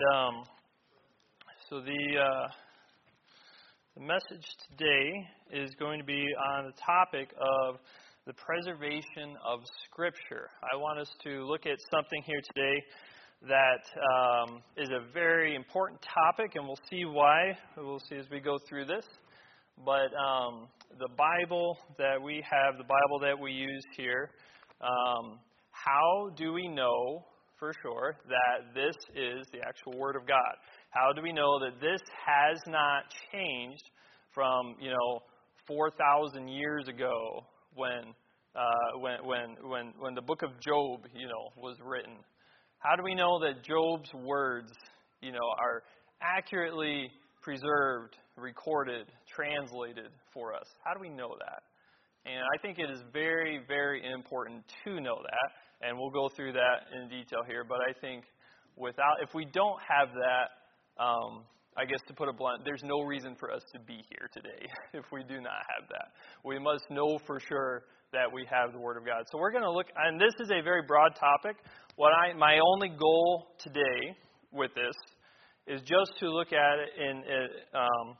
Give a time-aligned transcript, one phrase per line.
[0.00, 0.44] And um,
[1.68, 2.48] so the uh,
[3.96, 7.76] the message today is going to be on the topic of
[8.26, 10.48] the preservation of Scripture.
[10.62, 12.82] I want us to look at something here today
[13.48, 13.82] that
[14.14, 17.56] um, is a very important topic, and we'll see why.
[17.76, 19.04] We'll see as we go through this.
[19.84, 24.30] But um, the Bible that we have, the Bible that we use here,
[24.80, 25.40] um,
[25.72, 27.24] how do we know
[27.60, 30.56] for sure that this is the actual Word of God?
[30.90, 33.84] How do we know that this has not changed
[34.34, 35.20] from, you know,
[35.68, 38.14] 4,000 years ago when,
[38.56, 42.16] uh, when, when, when, when the book of Job, you know, was written?
[42.78, 44.72] How do we know that Job's words,
[45.20, 45.82] you know, are
[46.22, 47.10] accurately
[47.42, 50.66] preserved, recorded, translated for us?
[50.82, 51.62] How do we know that?
[52.24, 55.52] And I think it is very, very important to know that,
[55.82, 57.64] and we'll go through that in detail here.
[57.64, 58.24] But I think
[58.76, 61.44] without, if we don't have that, um,
[61.76, 64.66] I guess to put it blunt, there's no reason for us to be here today
[64.94, 66.12] if we do not have that.
[66.44, 69.22] We must know for sure that we have the Word of God.
[69.30, 71.56] So we're going to look, and this is a very broad topic.
[71.96, 74.16] What I, my only goal today
[74.52, 74.96] with this
[75.66, 77.22] is just to look at it in,
[77.72, 78.16] um,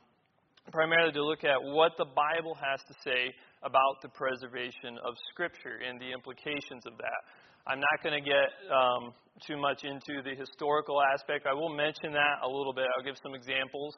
[0.71, 5.79] primarily to look at what the Bible has to say about the preservation of Scripture
[5.87, 7.21] and the implications of that.
[7.67, 9.13] I'm not going to get um,
[9.45, 11.45] too much into the historical aspect.
[11.45, 12.85] I will mention that a little bit.
[12.97, 13.95] I'll give some examples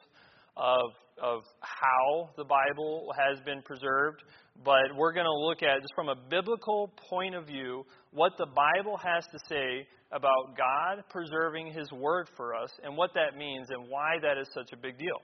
[0.56, 0.90] of,
[1.22, 4.22] of how the Bible has been preserved.
[4.64, 8.46] But we're going to look at, just from a biblical point of view, what the
[8.46, 13.68] Bible has to say about God preserving His Word for us and what that means
[13.70, 15.20] and why that is such a big deal.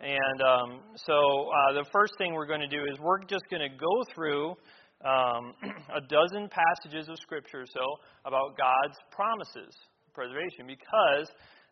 [0.00, 3.62] And um, so uh, the first thing we're going to do is we're just going
[3.62, 4.56] to go through
[5.04, 5.54] um,
[5.96, 7.86] a dozen passages of Scripture or so
[8.24, 9.72] about God's promises,
[10.12, 11.28] preservation, because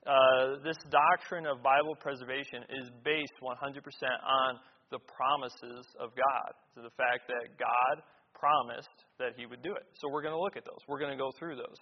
[0.07, 4.57] uh, this doctrine of Bible preservation is based 100% on
[4.91, 6.51] the promises of God.
[6.77, 8.03] To the fact that God
[8.33, 9.85] promised that He would do it.
[10.01, 10.81] So we're going to look at those.
[10.89, 11.81] We're going to go through those,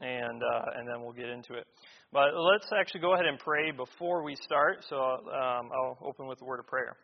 [0.00, 1.66] and uh, and then we'll get into it.
[2.12, 4.84] But let's actually go ahead and pray before we start.
[4.88, 6.94] So um, I'll open with a word of prayer.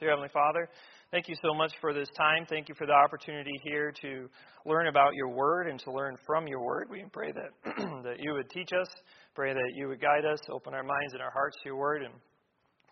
[0.00, 0.68] Dear Heavenly Father.
[1.12, 2.46] Thank you so much for this time.
[2.48, 4.30] Thank you for the opportunity here to
[4.64, 6.88] learn about your word and to learn from your word.
[6.88, 7.52] We pray that
[8.04, 8.88] that you would teach us,
[9.34, 12.00] pray that you would guide us, open our minds and our hearts to your word,
[12.00, 12.14] and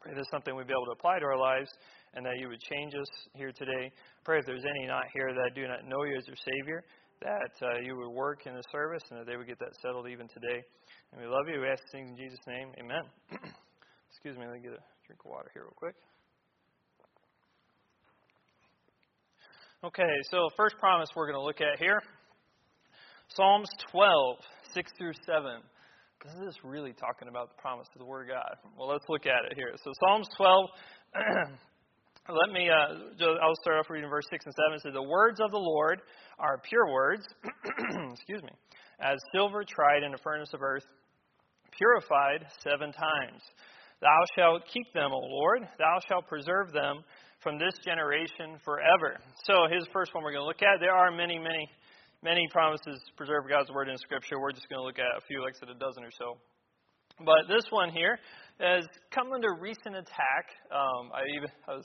[0.03, 1.71] pray is something we'd be able to apply to our lives
[2.13, 3.91] and that you would change us here today.
[4.23, 6.85] Pray if there's any not here that do not know you as their Savior,
[7.23, 10.09] that uh, you would work in the service and that they would get that settled
[10.13, 10.61] even today.
[11.13, 11.63] And we love you.
[11.63, 12.69] We ask things in Jesus' name.
[12.85, 13.09] Amen.
[14.13, 15.97] Excuse me, let me get a drink of water here real quick.
[19.83, 22.03] Okay, so first promise we're going to look at here
[23.29, 24.37] Psalms 12,
[24.75, 25.57] 6 through 7.
[26.23, 28.57] This is really talking about the promise of the Word of God.
[28.77, 29.73] Well, let's look at it here.
[29.83, 30.69] So, Psalms 12,
[32.29, 34.77] let me, uh, I'll start off reading verse 6 and 7.
[34.77, 36.03] It says, The words of the Lord
[36.39, 37.25] are pure words,
[38.13, 38.53] excuse me,
[39.01, 40.85] as silver tried in a furnace of earth,
[41.73, 43.41] purified seven times.
[44.01, 47.05] Thou shalt keep them, O Lord, thou shalt preserve them
[47.43, 49.21] from this generation forever.
[49.45, 50.81] So here's the first one we're going to look at.
[50.81, 51.69] There are many, many,
[52.23, 54.41] many promises to preserve God's word in Scripture.
[54.41, 56.37] We're just going to look at a few, like said, a dozen or so.
[57.25, 58.19] But this one here
[58.59, 60.45] has come under recent attack.
[60.73, 61.85] Um, I even I was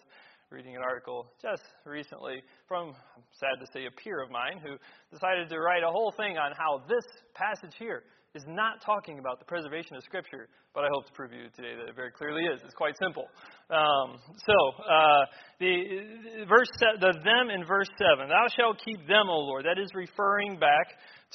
[0.52, 4.78] reading an article just recently from, I'm sad to say, a peer of mine who
[5.12, 7.04] decided to write a whole thing on how this
[7.34, 8.04] passage here
[8.36, 11.50] is not talking about the preservation of Scripture, but I hope to prove to you
[11.56, 12.60] today that it very clearly is.
[12.66, 13.24] It's quite simple.
[13.70, 15.26] Um, so, uh,
[15.60, 16.70] the verse,
[17.00, 20.88] the them in verse seven, "Thou shalt keep them, O Lord." That is referring back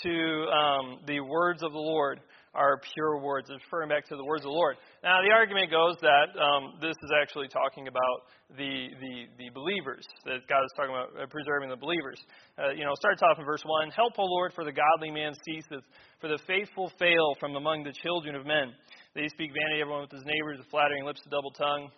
[0.02, 2.20] to um, the words of the Lord
[2.54, 3.48] are pure words.
[3.50, 4.76] Referring back to the words of the Lord.
[5.02, 8.26] Now, the argument goes that um, this is actually talking about
[8.58, 12.18] the, the, the believers, that God is talking about uh, preserving the believers.
[12.58, 15.32] Uh, you know, starts off in verse 1 Help, O Lord, for the godly man
[15.46, 15.86] ceaseth,
[16.18, 18.74] for the faithful fail from among the children of men.
[19.14, 21.90] They speak vanity, everyone with his neighbors, with flattering lips, the double tongue.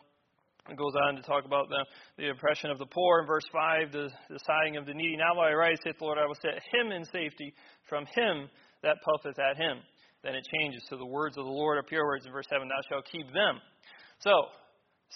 [0.71, 1.85] It goes on to talk about the,
[2.19, 5.17] the oppression of the poor in verse 5, the, the sighing of the needy.
[5.17, 7.53] Now while I rise, saith the Lord, I will set him in safety
[7.89, 8.49] from him
[8.83, 9.79] that puffeth at him.
[10.23, 12.69] Then it changes to the words of the Lord are pure words in verse 7,
[12.69, 13.61] thou shalt keep them.
[14.21, 14.31] So,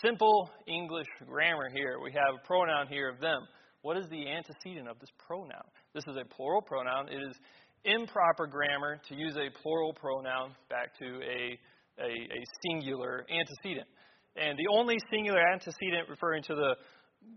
[0.02, 2.00] simple English grammar here.
[2.02, 3.46] We have a pronoun here of them.
[3.82, 5.62] What is the antecedent of this pronoun?
[5.94, 7.08] This is a plural pronoun.
[7.08, 7.36] It is
[7.84, 11.58] improper grammar to use a plural pronoun back to a,
[12.02, 13.86] a, a singular antecedent.
[14.34, 16.74] And the only singular antecedent referring to the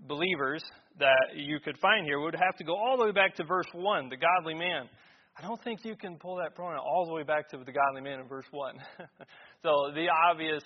[0.07, 0.63] believers
[0.97, 3.67] that you could find here would have to go all the way back to verse
[3.73, 4.89] 1, the godly man.
[5.39, 8.01] I don't think you can pull that pronoun all the way back to the godly
[8.01, 8.75] man in verse 1.
[9.63, 10.63] so the obvious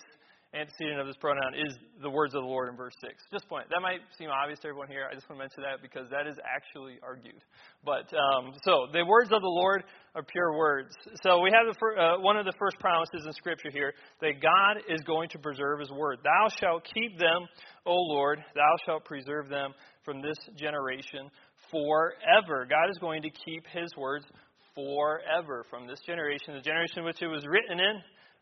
[0.52, 3.14] antecedent of this pronoun is the words of the Lord in verse 6.
[3.30, 3.66] Just point.
[3.70, 5.06] That might seem obvious to everyone here.
[5.10, 7.38] I just want to mention that because that is actually argued.
[7.84, 9.84] But um, so the words of the Lord
[10.16, 10.90] are pure words.
[11.22, 14.42] So we have the fir- uh, one of the first promises in Scripture here that
[14.42, 16.18] God is going to preserve His word.
[16.24, 17.46] Thou shalt keep them,
[17.86, 18.42] O Lord.
[18.56, 19.70] Thou shalt preserve them
[20.02, 21.30] from this generation
[21.70, 22.66] forever.
[22.68, 24.26] God is going to keep His words
[24.74, 28.00] forever from this generation, the generation which it was written in,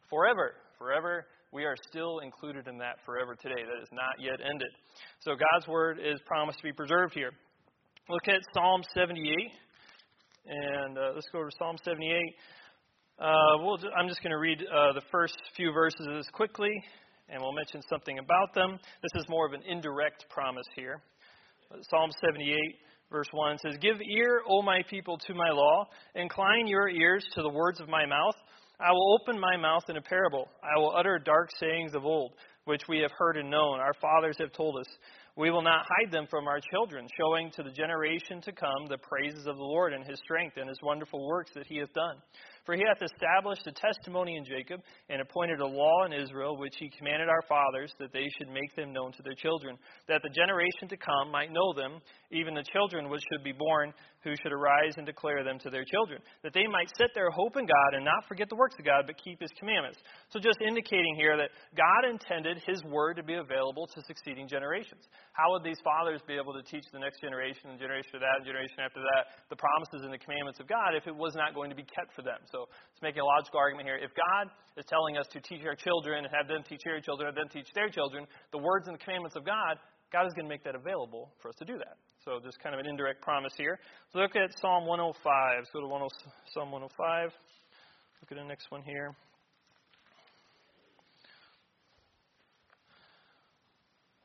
[0.08, 0.54] forever.
[0.78, 3.60] Forever we are still included in that forever today.
[3.60, 4.70] That is not yet ended.
[5.20, 7.30] So God's word is promised to be preserved here.
[8.08, 9.22] Look at Psalm 78,
[10.46, 12.34] and uh, let's go to Psalm 78.
[13.18, 16.26] Uh, we'll just, I'm just going to read uh, the first few verses of this
[16.32, 16.72] quickly,
[17.28, 18.78] and we'll mention something about them.
[19.02, 21.02] This is more of an indirect promise here.
[21.90, 22.56] Psalm 78,
[23.12, 25.86] verse 1 says, Give ear, O my people, to my law.
[26.14, 28.34] Incline your ears to the words of my mouth.
[28.80, 30.48] I will open my mouth in a parable.
[30.62, 32.32] I will utter dark sayings of old,
[32.64, 33.78] which we have heard and known.
[33.78, 34.86] Our fathers have told us.
[35.36, 38.98] We will not hide them from our children, showing to the generation to come the
[38.98, 42.16] praises of the Lord and his strength and his wonderful works that he hath done.
[42.64, 46.74] For he hath established a testimony in Jacob, and appointed a law in Israel, which
[46.78, 49.76] he commanded our fathers, that they should make them known to their children,
[50.06, 52.00] that the generation to come might know them,
[52.30, 53.92] even the children which should be born,
[54.22, 57.58] who should arise and declare them to their children, that they might set their hope
[57.58, 59.98] in God and not forget the works of God, but keep his commandments.
[60.30, 65.10] So just indicating here that God intended his word to be available to succeeding generations.
[65.34, 68.42] How would these fathers be able to teach the next generation and generation of that
[68.42, 71.54] and generation after that the promises and the commandments of God if it was not
[71.54, 72.38] going to be kept for them?
[72.50, 73.98] So it's making a logical argument here.
[73.98, 77.34] If God is telling us to teach our children and have them teach their children
[77.34, 79.82] and then teach their children the words and the commandments of God,
[80.12, 81.96] God is going to make that available for us to do that.
[82.24, 83.80] So just kind of an indirect promise here.
[84.14, 85.58] Look at Psalm 105.
[85.58, 86.08] Let's go to 10,
[86.54, 87.30] Psalm 105.
[88.20, 89.12] Look at the next one here.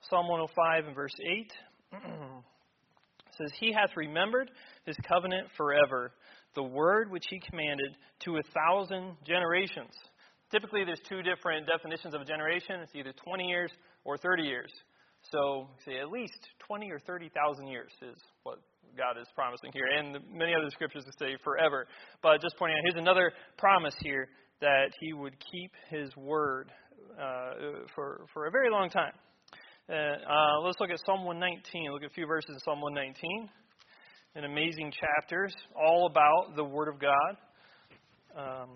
[0.10, 1.52] Psalm 105 and verse 8
[3.38, 4.52] says, He hath remembered
[4.86, 6.12] his covenant forever
[6.54, 9.92] the word which he commanded to a thousand generations.
[10.52, 12.80] Typically, there's two different definitions of a generation.
[12.82, 13.72] It's either 20 years
[14.06, 14.72] or 30 years.
[15.32, 18.60] So, say at least 20 or 30,000 years is what
[18.98, 19.86] God is promising here.
[19.98, 21.88] And many other scriptures say forever.
[22.22, 24.30] But just pointing out, here's another promise here
[24.62, 26.72] that he would keep his word
[27.20, 29.14] uh, for, for a very long time.
[29.90, 31.92] Uh, uh, let's look at Psalm 119.
[31.92, 33.50] Look at a few verses in Psalm 119
[34.36, 37.38] An amazing chapters, all about the Word of God.
[38.36, 38.70] Um,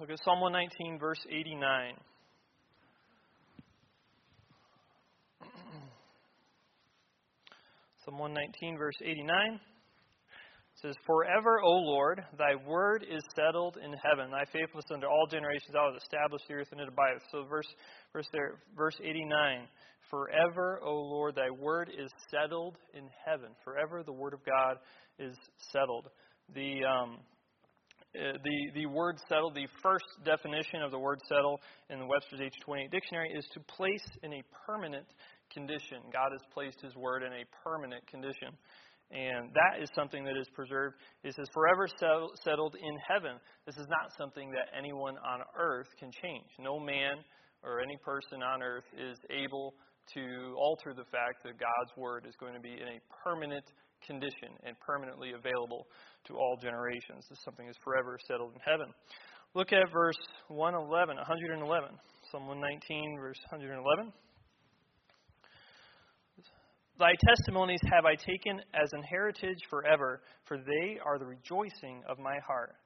[0.00, 1.94] look at Psalm 119, verse 89.
[8.10, 9.60] Psalm 119, verse 89
[10.82, 14.32] says, Forever, O Lord, thy word is settled in heaven.
[14.32, 17.22] Thy faithfulness unto all generations, thou hast established the earth and it abideth.
[17.30, 17.68] So verse
[18.12, 19.68] verse there, verse 89.
[20.10, 23.50] Forever, O Lord, thy word is settled in heaven.
[23.62, 24.78] Forever, the word of God
[25.20, 25.36] is
[25.72, 26.08] settled.
[26.52, 27.18] The, um,
[28.18, 31.60] uh, the, the word settled, the first definition of the word settle
[31.90, 35.06] in the Webster's 1828 dictionary is to place in a permanent
[35.50, 35.98] condition.
[36.12, 38.56] God has placed his word in a permanent condition.
[39.10, 40.96] And that is something that is preserved.
[41.24, 41.88] It says, forever
[42.44, 43.40] settled in heaven.
[43.66, 46.46] This is not something that anyone on earth can change.
[46.60, 47.18] No man
[47.64, 49.74] or any person on earth is able
[50.14, 53.64] to alter the fact that God's Word is going to be in a permanent
[54.06, 55.86] condition and permanently available
[56.26, 57.26] to all generations.
[57.28, 58.94] This is something that's forever settled in heaven.
[59.54, 61.90] Look at verse 111, 111.
[62.30, 64.12] Psalm 119, verse 111.
[67.00, 72.18] Thy testimonies have I taken as an heritage forever, for they are the rejoicing of
[72.18, 72.76] my heart.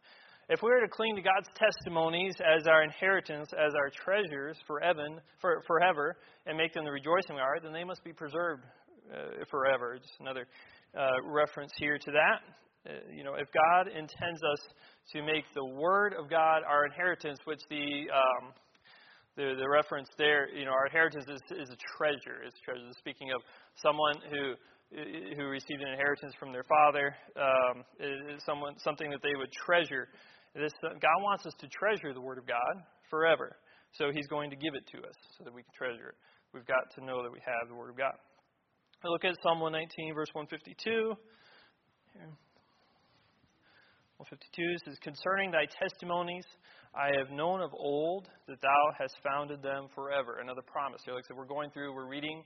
[0.49, 5.21] If we are to cling to God's testimonies as our inheritance, as our treasures forever,
[5.41, 6.17] for, forever,
[6.47, 8.63] and make them the rejoicing we are, then they must be preserved
[9.13, 9.99] uh, forever.
[10.01, 10.47] Just another
[10.97, 12.39] uh, reference here to that.
[12.89, 14.61] Uh, you know, if God intends us
[15.13, 18.53] to make the Word of God our inheritance, which the um,
[19.37, 22.43] the, the reference there, you know, our inheritance is, is a treasure.
[22.47, 22.83] It's treasure.
[22.99, 23.43] Speaking of
[23.83, 24.55] someone who
[25.37, 30.09] who received an inheritance from their father, um, is someone something that they would treasure.
[30.55, 33.57] This, uh, God wants us to treasure the Word of God forever.
[33.93, 36.19] So He's going to give it to us so that we can treasure it.
[36.53, 38.15] We've got to know that we have the Word of God.
[39.05, 41.19] I look at Psalm 119, verse 152.
[42.15, 42.31] Here.
[44.17, 46.47] 152 says, Concerning thy testimonies,
[46.97, 50.39] I have known of old that thou hast founded them forever.
[50.41, 51.15] Another promise here.
[51.15, 52.45] Like I said, we're going through, we're reading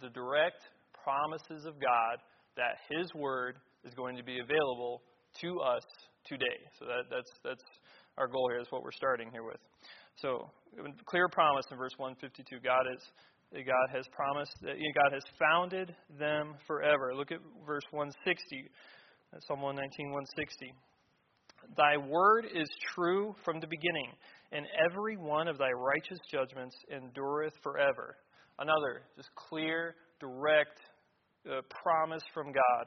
[0.00, 0.62] the direct
[1.04, 2.16] promises of God
[2.56, 5.02] that His Word is going to be available
[5.42, 5.84] to us
[6.24, 6.58] today.
[6.78, 7.64] So that, that's that's
[8.16, 8.60] our goal here.
[8.60, 9.60] Is what we're starting here with.
[10.16, 10.50] So
[11.06, 12.60] clear promise in verse 152.
[12.64, 13.02] God is
[13.52, 17.14] God has promised that God has founded them forever.
[17.14, 18.70] Look at verse 160.
[19.46, 20.74] Psalm 119, 160.
[21.76, 24.12] Thy word is true from the beginning,
[24.52, 28.16] and every one of thy righteous judgments endureth forever.
[28.58, 30.78] Another just clear, direct
[31.46, 32.86] uh, promise from God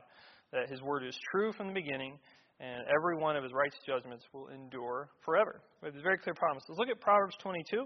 [0.52, 2.20] that his word is true from the beginning,
[2.60, 5.62] and every one of his righteous judgments will endure forever.
[5.82, 6.64] It's a very clear promise.
[6.70, 7.86] Let's look at Proverbs 22.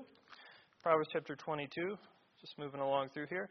[0.83, 1.95] Proverbs chapter 22.
[2.41, 3.49] Just moving along through here.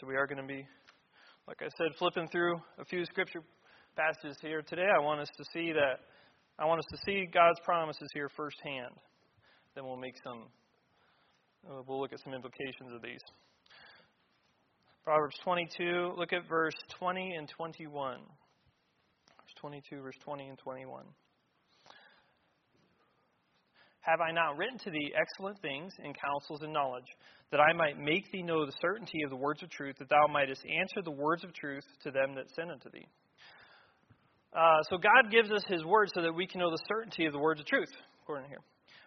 [0.00, 0.66] So we are going to be,
[1.46, 3.42] like I said, flipping through a few scripture
[3.96, 4.86] passages here today.
[4.86, 6.00] I want us to see that
[6.58, 8.94] I want us to see God's promises here firsthand.
[9.74, 10.44] Then we'll make some
[11.86, 13.20] we'll look at some implications of these.
[15.04, 18.18] Proverbs 22, look at verse 20 and 21.
[18.20, 21.04] Verse 22, verse 20 and 21.
[24.02, 27.06] Have I not written to thee excellent things in counsels and knowledge,
[27.50, 30.26] that I might make thee know the certainty of the words of truth, that thou
[30.26, 33.06] mightest answer the words of truth to them that send unto thee?
[34.52, 37.32] Uh, so God gives us His word so that we can know the certainty of
[37.32, 37.88] the words of truth,
[38.22, 38.60] according to here.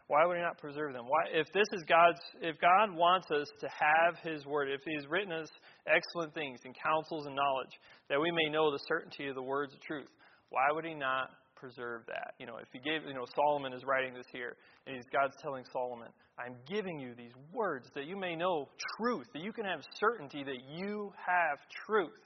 [0.07, 1.05] Why would He not preserve them?
[1.05, 5.09] Why, if this is God's, if God wants us to have His word, if He's
[5.09, 5.49] written us
[5.85, 7.73] excellent things and counsels and knowledge,
[8.09, 10.09] that we may know the certainty of the words of truth,
[10.49, 12.33] why would He not preserve that?
[12.39, 15.35] You know, if He gave, you know, Solomon is writing this here, and he's, God's
[15.41, 19.65] telling Solomon, "I'm giving you these words that you may know truth, that you can
[19.65, 22.24] have certainty that you have truth."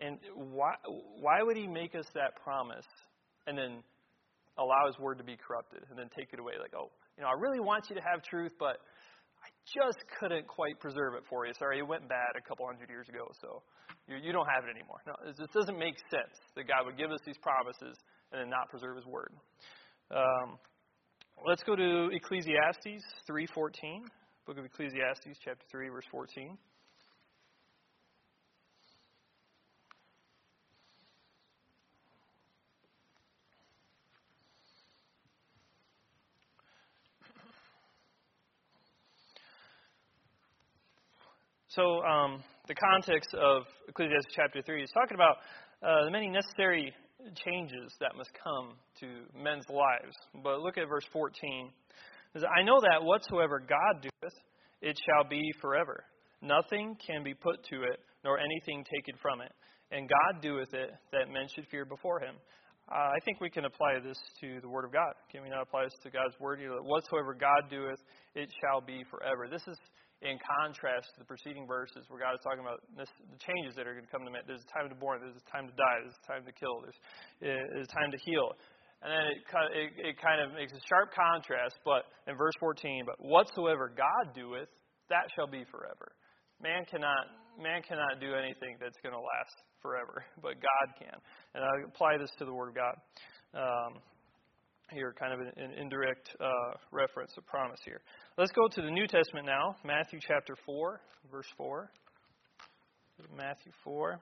[0.00, 0.74] And why,
[1.20, 2.86] why would he make us that promise
[3.46, 3.82] and then
[4.58, 6.54] allow his word to be corrupted and then take it away?
[6.60, 8.76] Like, oh, you know, I really want you to have truth, but
[9.40, 11.52] I just couldn't quite preserve it for you.
[11.58, 13.62] Sorry, it went bad a couple hundred years ago, so
[14.06, 15.00] you, you don't have it anymore.
[15.06, 17.96] No, it just doesn't make sense that God would give us these promises
[18.32, 19.32] and then not preserve his word.
[20.10, 20.58] Um,
[21.46, 24.04] let's go to Ecclesiastes 3.14.
[24.46, 26.56] Book of Ecclesiastes, chapter 3, verse 14.
[41.76, 45.36] So, um, the context of Ecclesiastes chapter 3 is talking about
[45.84, 46.90] uh, the many necessary
[47.44, 50.16] changes that must come to men's lives.
[50.42, 51.68] But look at verse 14.
[51.68, 51.72] It
[52.32, 54.32] says, I know that whatsoever God doeth,
[54.80, 56.02] it shall be forever.
[56.40, 59.52] Nothing can be put to it, nor anything taken from it.
[59.92, 62.36] And God doeth it, that men should fear before him.
[62.90, 65.12] Uh, I think we can apply this to the Word of God.
[65.30, 66.58] Can we not apply this to God's Word?
[66.58, 68.00] You know, whatsoever God doeth,
[68.34, 69.46] it shall be forever.
[69.50, 69.76] This is
[70.24, 73.84] in contrast to the preceding verses where God is talking about this, the changes that
[73.84, 74.48] are going to come to man.
[74.48, 76.80] There's a time to born, there's a time to die, there's a time to kill,
[76.80, 77.00] there's,
[77.40, 78.56] there's a time to heal.
[79.04, 79.38] And then it,
[79.76, 84.32] it, it kind of makes a sharp contrast, but in verse 14, but whatsoever God
[84.32, 84.72] doeth,
[85.12, 86.16] that shall be forever.
[86.64, 87.28] Man cannot,
[87.60, 91.16] man cannot do anything that's going to last forever, but God can.
[91.52, 92.96] And I apply this to the Word of God.
[93.52, 94.00] Um,
[94.92, 98.00] here, kind of an, an indirect uh, reference, a promise here.
[98.38, 101.00] Let's go to the New Testament now, Matthew chapter 4,
[101.32, 101.90] verse 4.
[103.34, 104.20] Matthew 4.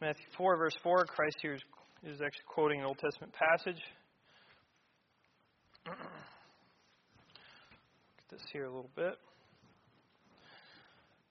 [0.00, 1.62] Matthew 4, verse 4, Christ here is,
[2.04, 3.82] is actually quoting an Old Testament passage.
[5.84, 5.96] Look
[8.18, 9.14] at this here a little bit.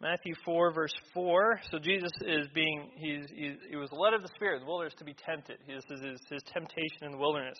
[0.01, 1.61] Matthew 4, verse 4.
[1.69, 5.05] So Jesus is being, he's, he's, he was led of the Spirit, the wilderness, to
[5.05, 5.57] be tempted.
[5.67, 7.59] This is his, his temptation in the wilderness.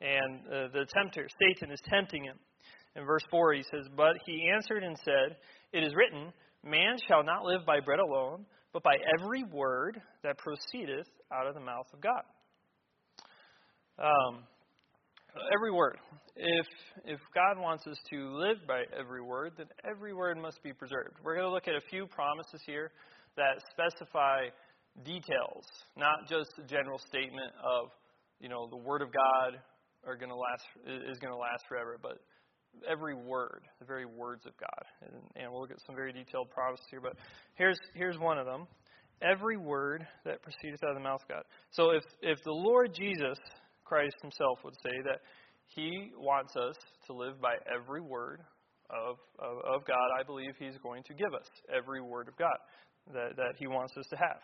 [0.00, 2.36] And uh, the tempter, Satan, is tempting him.
[2.96, 5.36] In verse 4, he says, But he answered and said,
[5.72, 6.32] It is written,
[6.64, 11.54] Man shall not live by bread alone, but by every word that proceedeth out of
[11.54, 12.22] the mouth of God.
[14.00, 14.42] Um,
[15.54, 15.98] every word.
[16.36, 16.66] If
[17.04, 21.16] if God wants us to live by every word, then every word must be preserved.
[21.24, 22.90] We're going to look at a few promises here
[23.36, 24.48] that specify
[25.04, 25.64] details,
[25.96, 27.90] not just a general statement of,
[28.40, 29.60] you know, the word of God
[30.06, 32.18] are going to last is going to last forever, but
[32.88, 34.84] every word, the very words of God.
[35.02, 37.14] And, and we'll look at some very detailed promises here, but
[37.54, 38.66] here's here's one of them.
[39.22, 41.42] Every word that proceedeth out of the mouth of God.
[41.70, 43.38] So if if the Lord Jesus
[43.86, 45.20] Christ himself would say that
[45.74, 46.76] he wants us
[47.06, 48.40] to live by every word
[48.90, 50.08] of, of, of, God.
[50.18, 52.56] I believe he's going to give us every word of God
[53.12, 54.40] that, that he wants us to have.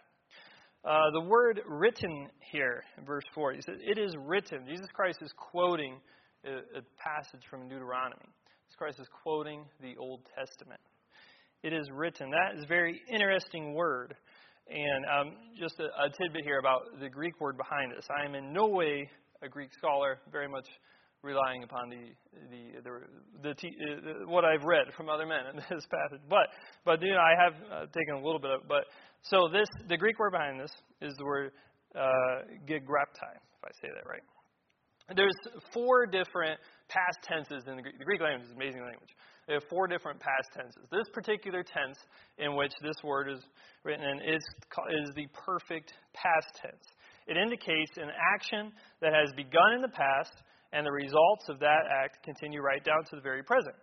[0.84, 4.66] Uh, the word written here in verse 4, he says, It is written.
[4.68, 6.00] Jesus Christ is quoting
[6.44, 8.26] a, a passage from Deuteronomy.
[8.66, 10.80] Jesus Christ is quoting the Old Testament.
[11.62, 12.30] It is written.
[12.30, 14.14] That is a very interesting word.
[14.68, 18.06] And um, just a, a tidbit here about the Greek word behind this.
[18.10, 19.08] I am in no way
[19.42, 20.66] a Greek scholar, very much
[21.22, 22.10] relying upon the
[22.50, 22.90] the, the,
[23.42, 26.22] the, the what I've read from other men in this passage.
[26.28, 26.48] But
[26.84, 28.60] but you know, I have uh, taken a little bit of.
[28.68, 28.84] But
[29.22, 31.52] so this the Greek word behind this is the word
[31.94, 32.82] uh, if
[33.64, 34.22] I say that right.
[35.14, 35.36] There's
[35.74, 36.58] four different
[36.88, 37.98] past tenses in the Greek.
[37.98, 39.10] The Greek language is an amazing language.
[39.46, 40.86] There are four different past tenses.
[40.90, 41.98] This particular tense
[42.38, 43.40] in which this word is
[43.84, 46.86] written in is, is the perfect past tense.
[47.26, 50.34] It indicates an action that has begun in the past,
[50.72, 53.76] and the results of that act continue right down to the very present.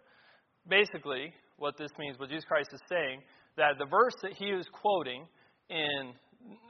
[0.67, 3.21] Basically, what this means, what Jesus Christ is saying,
[3.57, 5.25] that the verse that he is quoting
[5.69, 6.13] in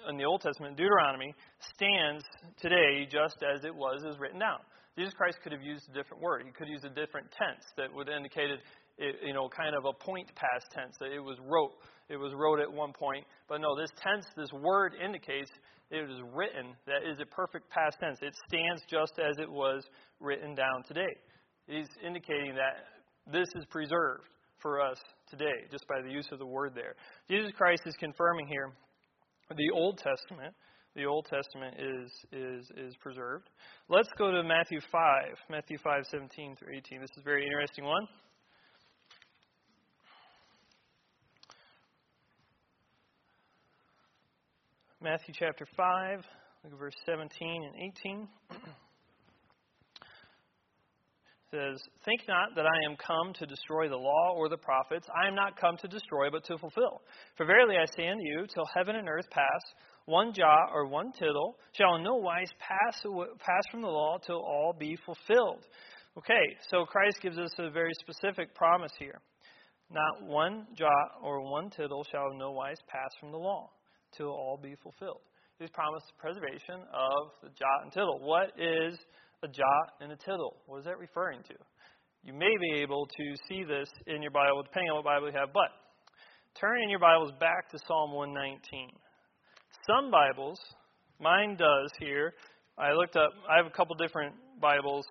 [0.10, 1.34] in the Old Testament, Deuteronomy,
[1.76, 2.24] stands
[2.62, 4.60] today just as it was as written down.
[4.98, 6.44] Jesus Christ could have used a different word.
[6.46, 8.60] He could use a different tense that would have indicated,
[8.98, 11.72] you know, kind of a point past tense that it was wrote.
[12.10, 15.52] It was wrote at one point, but no, this tense, this word indicates
[15.92, 16.76] it was written.
[16.86, 18.20] That is a perfect past tense.
[18.22, 19.84] It stands just as it was
[20.20, 21.16] written down today.
[21.68, 22.86] He's indicating that
[23.32, 24.24] this is preserved
[24.62, 24.98] for us
[25.30, 26.96] today just by the use of the word there.
[27.30, 28.72] Jesus Christ is confirming here
[29.56, 30.54] the Old Testament.
[30.96, 33.50] The Old Testament is, is, is preserved.
[33.88, 35.02] Let's go to Matthew 5,
[35.50, 37.02] Matthew 5, 17 through 18.
[37.02, 38.08] This is a very interesting one.
[45.02, 46.26] Matthew chapter 5,
[46.66, 48.28] look at verse 17 and 18.
[51.52, 55.08] says, Think not that I am come to destroy the law or the prophets.
[55.16, 57.02] I am not come to destroy, but to fulfill.
[57.38, 59.62] For verily I say unto you, till heaven and earth pass,
[60.04, 63.02] one jot or one tittle shall in no wise pass,
[63.40, 65.66] pass from the law till all be fulfilled.
[66.18, 69.22] Okay, so Christ gives us a very specific promise here.
[69.90, 73.70] Not one jot or one tittle shall in no wise pass from the law
[74.16, 75.22] till all be fulfilled.
[75.60, 78.20] He's promised the preservation of the jot and tittle.
[78.22, 78.98] What is
[79.44, 80.58] a jot and a tittle.
[80.66, 81.56] What is that referring to?
[82.24, 85.38] You may be able to see this in your Bible, depending on what Bible you
[85.38, 85.72] have, but
[86.60, 88.60] turn in your Bibles back to Psalm 119.
[89.88, 90.60] Some Bibles,
[91.20, 92.34] mine does here.
[92.78, 95.06] I looked up, I have a couple different Bibles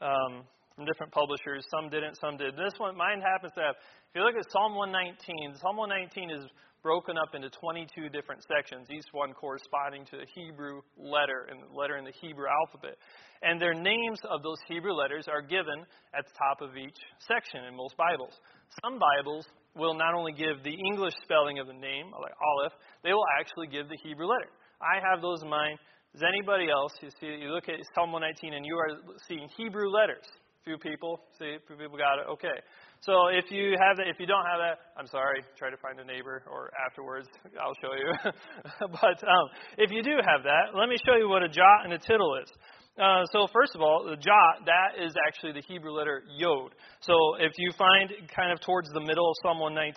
[0.00, 0.42] um,
[0.74, 1.64] from different publishers.
[1.70, 2.54] Some didn't, some did.
[2.54, 3.76] This one, mine happens to have,
[4.10, 6.50] if you look at Psalm 119, Psalm 119 is
[6.84, 11.72] broken up into 22 different sections, each one corresponding to a Hebrew letter and the
[11.72, 13.00] letter in the Hebrew alphabet.
[13.40, 15.80] And their names of those Hebrew letters are given
[16.12, 18.36] at the top of each section in most Bibles.
[18.84, 23.16] Some Bibles will not only give the English spelling of the name, like Aleph, they
[23.16, 24.52] will actually give the Hebrew letter.
[24.84, 25.80] I have those in mind.
[26.12, 26.92] Does anybody else?
[27.00, 28.92] You see, you look at Psalm 119 and you are
[29.26, 30.28] seeing Hebrew letters.
[30.64, 32.28] Few people, see, a few people got it.
[32.28, 32.56] Okay.
[33.04, 35.44] So if you have that, if you don't have that, I'm sorry.
[35.58, 37.28] Try to find a neighbor, or afterwards
[37.60, 38.08] I'll show you.
[38.80, 41.92] but um, if you do have that, let me show you what a jot and
[41.92, 42.48] a tittle is.
[42.96, 46.72] Uh, so first of all, the jot that is actually the Hebrew letter yod.
[47.00, 49.92] So if you find kind of towards the middle of Psalm 119,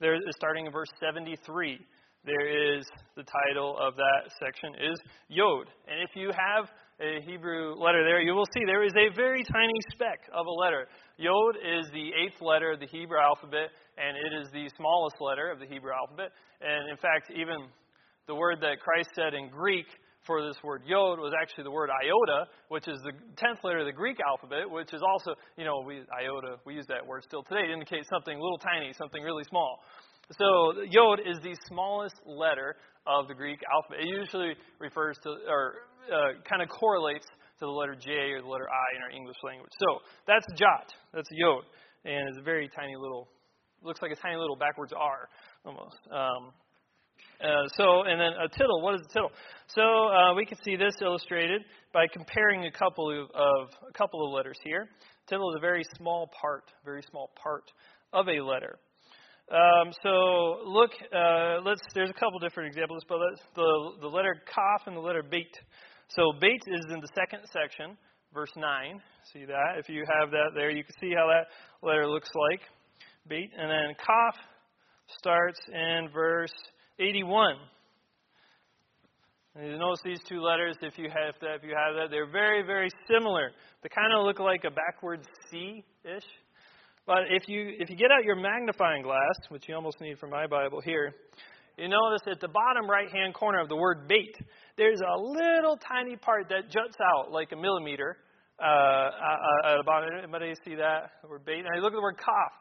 [0.00, 1.78] there starting in verse 73,
[2.24, 4.96] there is the title of that section is
[5.28, 5.66] yod.
[5.84, 6.70] And if you have
[7.02, 10.50] a Hebrew letter there, you will see there is a very tiny speck of a
[10.50, 10.86] letter.
[11.18, 15.50] Yod is the eighth letter of the Hebrew alphabet, and it is the smallest letter
[15.50, 16.30] of the Hebrew alphabet.
[16.62, 17.66] And in fact, even
[18.28, 19.86] the word that Christ said in Greek
[20.26, 23.86] for this word yod was actually the word iota, which is the tenth letter of
[23.86, 27.42] the Greek alphabet, which is also, you know, we, iota, we use that word still
[27.42, 29.82] today to indicate something little tiny, something really small.
[30.38, 34.04] So yod is the smallest letter of the Greek alphabet.
[34.04, 35.74] It usually refers to, or
[36.08, 37.26] uh, kind of correlates
[37.58, 39.70] to the letter J or the letter I in our English language.
[39.78, 40.92] So that's jot.
[41.12, 41.64] That's yod.
[42.04, 43.28] And it's a very tiny little,
[43.82, 45.28] looks like a tiny little backwards R
[45.64, 45.98] almost.
[46.10, 46.52] Um,
[47.42, 48.82] uh, so, and then a tittle.
[48.82, 49.30] What is a tittle?
[49.68, 54.26] So uh, we can see this illustrated by comparing a couple of, of, a couple
[54.26, 54.88] of letters here.
[55.28, 57.64] Tittle is a very small part, very small part
[58.12, 58.78] of a letter.
[59.50, 61.80] Um, so look, uh, let's.
[61.94, 63.18] There's a couple different examples, but
[63.54, 65.52] the the letter kaf and the letter beit.
[66.08, 67.96] So Beit is in the second section,
[68.34, 69.00] verse 9.
[69.32, 69.78] See that?
[69.78, 71.46] If you have that there, you can see how that
[71.86, 72.60] letter looks like.
[73.28, 73.50] Beit.
[73.56, 74.34] And then Kaf
[75.18, 76.52] starts in verse
[76.98, 77.56] 81.
[79.54, 82.30] And you notice these two letters, if you have that, if you have that, they're
[82.30, 83.50] very, very similar.
[83.82, 86.24] They kind of look like a backwards C-ish.
[87.06, 90.28] But if you if you get out your magnifying glass, which you almost need for
[90.28, 91.12] my Bible here,
[91.76, 94.36] you notice at the bottom right hand corner of the word beit,
[94.76, 98.18] there's a little tiny part that juts out like a millimeter
[98.62, 99.10] uh,
[99.66, 100.10] at the bottom.
[100.16, 101.10] Anybody see that?
[101.22, 101.64] The word beit.
[101.64, 102.52] Now you look at the word kaf.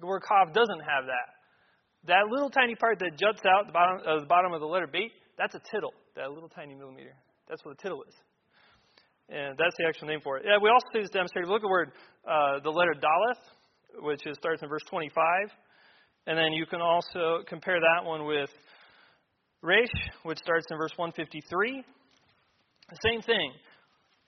[0.00, 1.28] The word kaf doesn't have that.
[2.06, 4.86] That little tiny part that juts out the bottom, uh, the bottom of the letter
[4.86, 5.92] beit, that's a tittle.
[6.16, 7.12] That little tiny millimeter.
[7.48, 8.14] That's what a tittle is.
[9.28, 10.44] And that's the actual name for it.
[10.46, 11.50] Yeah, we also see this demonstrated.
[11.50, 11.92] Look at the word,
[12.24, 13.44] uh, the letter daleth,
[14.00, 15.14] which is, starts in verse 25.
[16.26, 18.50] And then you can also compare that one with
[19.62, 19.88] resh,
[20.22, 21.84] which starts in verse 153.
[23.02, 23.52] Same thing.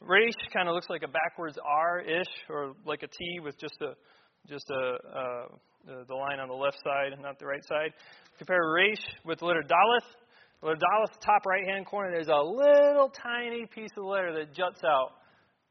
[0.00, 3.94] Resh kind of looks like a backwards R-ish, or like a T with just a
[4.48, 5.56] just a uh,
[6.06, 7.92] the line on the left side, not the right side.
[8.38, 10.08] Compare Resh with the letter Daleth.
[10.60, 14.32] The letter Daleth, top right hand corner, there's a little tiny piece of the letter
[14.34, 15.12] that juts out.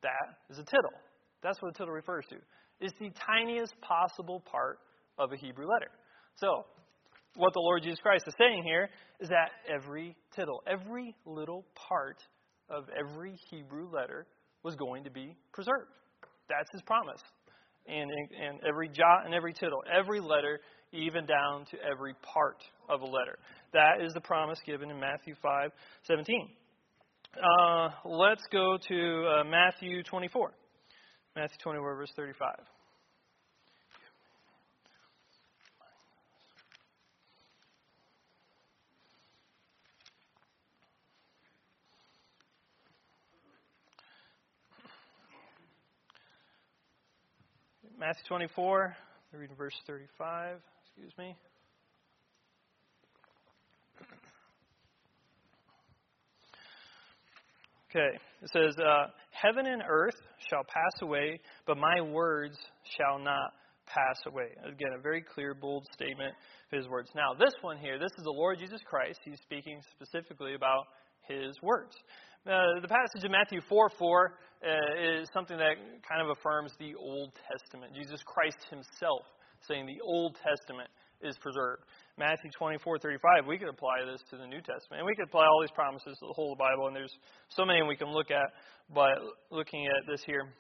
[0.04, 0.96] That is a tittle.
[1.44, 2.36] That's what a tittle refers to.
[2.82, 4.80] It's the tiniest possible part
[5.20, 5.92] of a Hebrew letter.
[6.36, 6.66] So,
[7.36, 8.90] what the Lord Jesus Christ is saying here
[9.20, 12.18] is that every tittle, every little part
[12.70, 14.26] of every Hebrew letter
[14.64, 15.92] was going to be preserved.
[16.50, 17.22] That's his promise.
[17.88, 20.60] And, and, and every jot and every tittle, every letter,
[20.92, 22.58] even down to every part
[22.90, 23.38] of a letter.
[23.74, 25.72] That is the promise given in Matthew 5
[26.04, 26.50] 17.
[27.38, 30.52] Uh, let's go to uh, Matthew 24.
[31.34, 32.56] Matthew 24, verse 35.
[47.98, 48.96] Matthew 24,
[49.34, 50.58] reading verse 35.
[50.84, 51.36] Excuse me.
[57.92, 60.16] Okay, it says, uh, Heaven and earth
[60.50, 62.56] shall pass away, but my words
[62.96, 63.52] shall not
[63.86, 64.48] pass away.
[64.64, 66.34] Again, a very clear, bold statement
[66.72, 67.10] of his words.
[67.14, 69.20] Now, this one here, this is the Lord Jesus Christ.
[69.26, 70.86] He's speaking specifically about
[71.28, 71.92] his words.
[72.48, 75.76] Uh, the passage in Matthew 4 4 uh, is something that
[76.08, 77.94] kind of affirms the Old Testament.
[77.94, 79.28] Jesus Christ himself
[79.68, 80.90] saying the Old Testament
[81.22, 81.84] is preserved.
[82.18, 85.00] Matthew 24 35, we could apply this to the New Testament.
[85.00, 87.16] And we could apply all these promises to the whole Bible, and there's
[87.50, 88.52] so many we can look at.
[88.94, 89.16] But
[89.50, 90.54] looking at this here,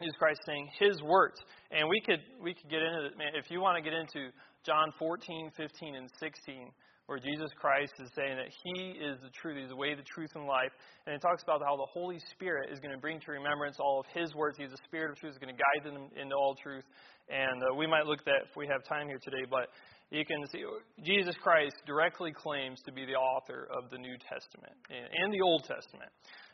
[0.00, 1.38] Jesus Christ saying His words.
[1.70, 3.32] And we could we could get into it, man.
[3.34, 4.30] If you want to get into
[4.64, 6.70] John 14, 15, and 16,
[7.06, 10.30] where Jesus Christ is saying that He is the truth, He's the way, the truth,
[10.34, 10.70] and life.
[11.06, 14.00] And it talks about how the Holy Spirit is going to bring to remembrance all
[14.00, 14.56] of His words.
[14.56, 16.84] He's the Spirit of truth, He's going to guide them into all truth.
[17.28, 19.74] And uh, we might look at that if we have time here today, but
[20.10, 20.64] you can see
[21.04, 25.64] Jesus Christ directly claims to be the author of the New Testament and the Old
[25.64, 26.10] Testament.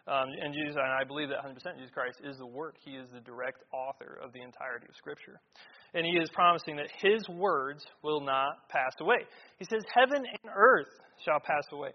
[0.06, 2.76] Um, and Jesus, and I believe that 100%, Jesus Christ is the work.
[2.84, 5.40] He is the direct author of the entirety of Scripture.
[5.94, 9.26] And he is promising that his words will not pass away.
[9.58, 10.92] He says, Heaven and earth
[11.24, 11.90] shall pass away.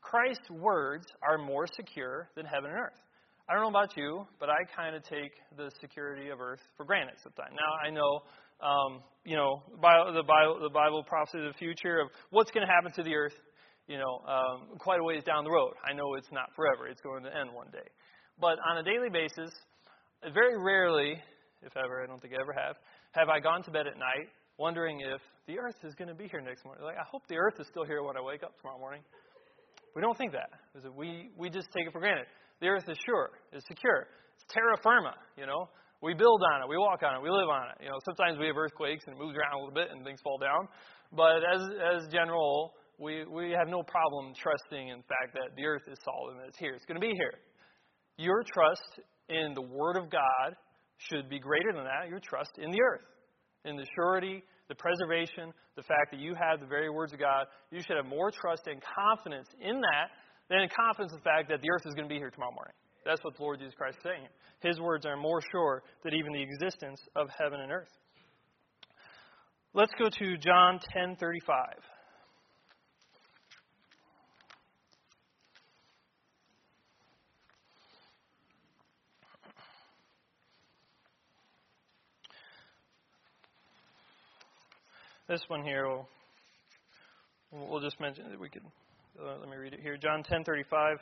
[0.00, 3.00] Christ's words are more secure than heaven and earth.
[3.48, 6.84] I don't know about you, but I kind of take the security of earth for
[6.84, 7.50] granted sometimes.
[7.50, 8.22] Now, I know,
[8.62, 9.78] um, you know, the
[10.22, 13.34] Bible, the Bible prophecy of the future of what's going to happen to the earth
[13.90, 15.74] you know, um, quite a ways down the road.
[15.82, 17.90] I know it's not forever, it's going to end one day.
[18.40, 19.50] But on a daily basis,
[20.32, 21.18] very rarely,
[21.62, 22.76] if ever, I don't think I ever have,
[23.12, 26.28] have I gone to bed at night wondering if the earth is going to be
[26.28, 26.84] here next morning.
[26.84, 29.02] Like, I hope the earth is still here when I wake up tomorrow morning.
[29.96, 30.50] We don't think that.
[30.94, 32.26] We, we just take it for granted.
[32.60, 34.06] The earth is sure, is secure.
[34.36, 35.68] It's terra firma, you know.
[36.02, 37.84] We build on it, we walk on it, we live on it.
[37.84, 40.20] You know, sometimes we have earthquakes and it moves around a little bit and things
[40.24, 40.68] fall down.
[41.12, 45.84] But as as general, we, we have no problem trusting in fact that the earth
[45.90, 46.72] is solid and it's here.
[46.72, 47.36] It's going to be here.
[48.16, 50.56] Your trust in the Word of God
[50.98, 52.08] should be greater than that.
[52.08, 53.04] Your trust in the earth,
[53.64, 57.46] in the surety, the preservation, the fact that you have the very words of God.
[57.70, 60.12] You should have more trust and confidence in that
[60.48, 62.76] than confidence in the fact that the earth is going to be here tomorrow morning.
[63.04, 64.28] That's what the Lord Jesus Christ is saying.
[64.60, 67.88] His words are more sure than even the existence of heaven and earth.
[69.72, 71.82] Let's go to John 10:35.
[85.28, 86.08] This one here, we'll,
[87.52, 88.64] we'll just mention that we could.
[89.16, 89.96] Uh, let me read it here.
[89.96, 90.96] John 10:35.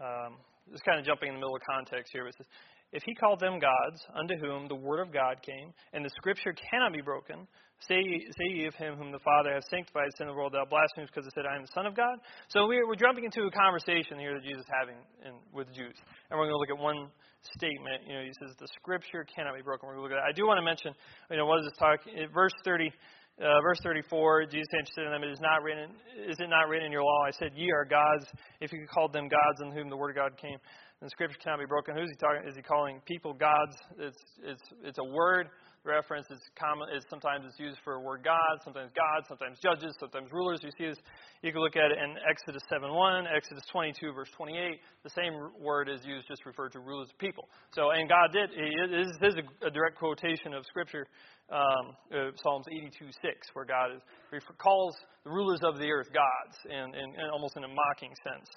[0.00, 0.36] um,
[0.72, 2.26] just kind of jumping in the middle of context here.
[2.26, 2.46] It says,
[2.92, 6.54] "If he called them gods, unto whom the word of God came, and the Scripture
[6.54, 7.46] cannot be broken,
[7.86, 11.08] say say ye of him whom the Father has sanctified, sent the world, thou blasphemes,
[11.12, 13.50] because he said, I am the Son of God." So we're, we're jumping into a
[13.50, 15.96] conversation here that Jesus is having in, with Jews,
[16.30, 17.10] and we're going to look at one
[17.56, 18.04] statement.
[18.06, 19.88] You know, he says the scripture cannot be broken.
[19.88, 20.28] We're going to look at that.
[20.28, 20.92] I do want to mention,
[21.30, 22.00] you know, what is this talk?
[22.32, 22.92] Verse 30,
[23.40, 25.88] Uh, verse 34, Jesus answered them, it is, not written,
[26.28, 27.24] is it not written in your law?
[27.26, 28.26] I said, Ye are gods,
[28.60, 30.58] if you called them gods in whom the word of God came.
[31.00, 31.96] And the scripture cannot be broken.
[31.96, 32.46] Who is he talking?
[32.46, 33.72] Is he calling people gods?
[33.98, 35.48] It's, it's, it's a word
[35.84, 36.26] reference.
[36.30, 36.88] is common.
[36.92, 40.60] It's, sometimes it's used for word God, sometimes God, sometimes judges, sometimes rulers.
[40.62, 40.98] You see this.
[41.42, 44.80] You can look at it in Exodus 7:1, Exodus 22 verse 28.
[45.04, 47.48] The same word is used just referred to rulers of people.
[47.72, 48.50] So, and God did.
[48.52, 51.06] It is, is a, direct quotation of Scripture
[51.50, 53.12] um, uh, Psalms 82:6,
[53.54, 56.92] where God is, calls the rulers of the earth gods, in
[57.32, 58.48] almost in a mocking sense.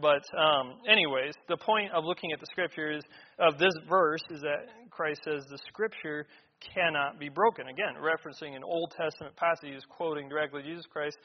[0.00, 3.02] But, um, anyways, the point of looking at the scriptures
[3.38, 6.26] of this verse is that Christ says the scripture
[6.74, 7.68] cannot be broken.
[7.68, 11.16] Again, referencing an Old Testament passage, he's quoting directly Jesus Christ.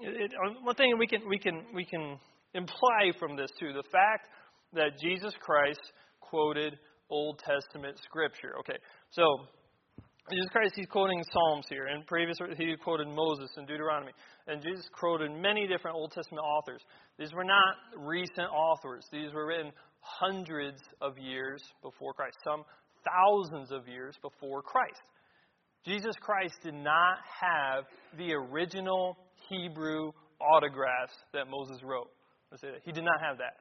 [0.00, 2.18] It, it, uh, one thing we can we can we can
[2.54, 4.28] imply from this too, the fact
[4.72, 5.80] that Jesus Christ
[6.20, 6.78] quoted
[7.10, 8.54] Old Testament scripture.
[8.60, 8.78] Okay,
[9.10, 9.22] so
[10.30, 14.12] Jesus Christ, he's quoting Psalms here, and previous he quoted Moses and Deuteronomy,
[14.46, 16.80] and Jesus quoted many different Old Testament authors.
[17.18, 22.64] These were not recent authors; these were written hundreds of years before Christ, some
[23.04, 25.02] thousands of years before Christ.
[25.86, 27.84] Jesus Christ did not have
[28.16, 29.16] the original
[29.48, 32.10] Hebrew autographs that Moses wrote.
[32.50, 32.80] Let's say that.
[32.84, 33.56] He did not have that.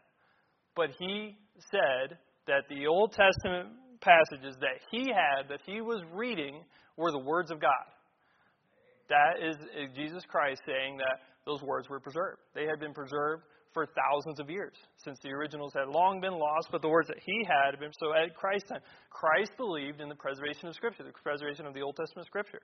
[0.76, 1.38] But he
[1.72, 3.70] said that the Old Testament
[4.02, 6.62] passages that he had, that he was reading,
[6.98, 7.86] were the words of God.
[9.10, 9.56] That is
[9.96, 12.40] Jesus Christ saying that those words were preserved.
[12.56, 16.70] They had been preserved for thousands of years, since the originals had long been lost,
[16.72, 17.92] but the words that he had been.
[18.00, 21.82] So at Christ's time, Christ believed in the preservation of Scripture, the preservation of the
[21.82, 22.62] Old Testament Scripture.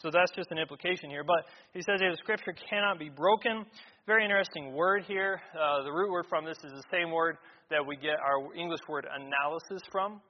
[0.00, 1.24] So that's just an implication here.
[1.24, 3.64] But he says that the Scripture cannot be broken.
[4.06, 5.40] Very interesting word here.
[5.54, 7.38] Uh, the root word from this is the same word
[7.70, 10.20] that we get our English word analysis from.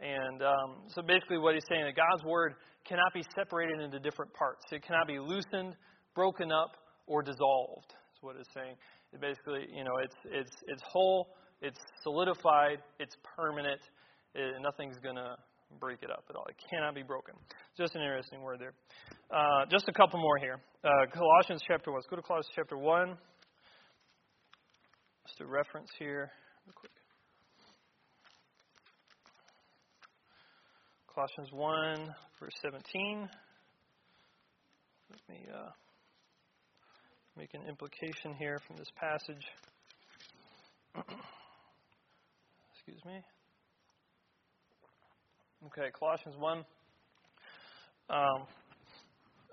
[0.00, 2.54] And um, so basically, what he's saying is that God's word
[2.88, 4.64] cannot be separated into different parts.
[4.72, 5.76] It cannot be loosened,
[6.14, 7.88] broken up, or dissolved.
[7.90, 8.74] That's what it's saying.
[9.18, 13.80] Basically, you know, it's it's it's whole, it's solidified, it's permanent.
[14.34, 15.36] It, nothing's gonna
[15.80, 16.44] break it up at all.
[16.48, 17.34] It cannot be broken.
[17.76, 18.72] Just an interesting word there.
[19.30, 20.60] Uh, just a couple more here.
[20.84, 21.98] Uh, Colossians chapter one.
[21.98, 23.18] Let's go to Colossians chapter one.
[25.26, 26.30] Just a reference here,
[26.66, 26.90] real quick.
[31.14, 33.28] Colossians 1, verse 17.
[35.10, 35.70] Let me uh,
[37.40, 39.46] make an implication here from this passage.
[42.74, 43.22] Excuse me.
[45.68, 46.58] Okay, Colossians 1.
[48.10, 48.42] Um,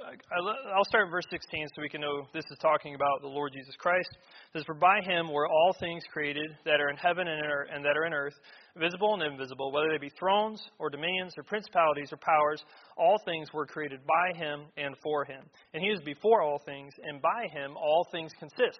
[0.05, 3.51] I'll start at verse 16 so we can know this is talking about the Lord
[3.53, 4.09] Jesus Christ.
[4.13, 7.97] It says, For by him were all things created that are in heaven and that
[7.97, 8.35] are in earth,
[8.77, 12.63] visible and invisible, whether they be thrones or dominions or principalities or powers,
[12.95, 15.43] all things were created by him and for him.
[15.73, 18.79] And he is before all things, and by him all things consist.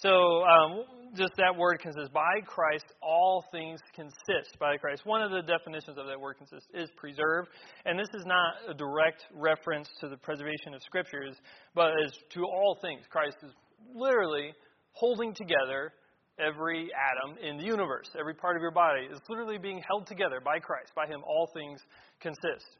[0.00, 0.84] So, um,
[1.16, 5.02] just that word consists by Christ, all things consist by Christ.
[5.04, 7.46] One of the definitions of that word consist is preserve.
[7.84, 11.34] And this is not a direct reference to the preservation of scriptures,
[11.74, 13.02] but as to all things.
[13.10, 13.50] Christ is
[13.92, 14.52] literally
[14.92, 15.92] holding together
[16.38, 18.08] every atom in the universe.
[18.18, 20.92] Every part of your body is literally being held together by Christ.
[20.94, 21.80] By Him, all things
[22.20, 22.70] consist.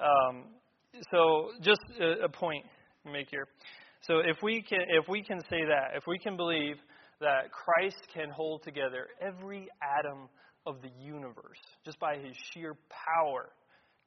[0.00, 0.44] Um,
[1.10, 2.64] so, just a, a point
[3.04, 3.46] to make here.
[4.02, 6.76] So if we can if we can say that, if we can believe
[7.20, 10.28] that Christ can hold together every atom
[10.66, 13.50] of the universe just by his sheer power,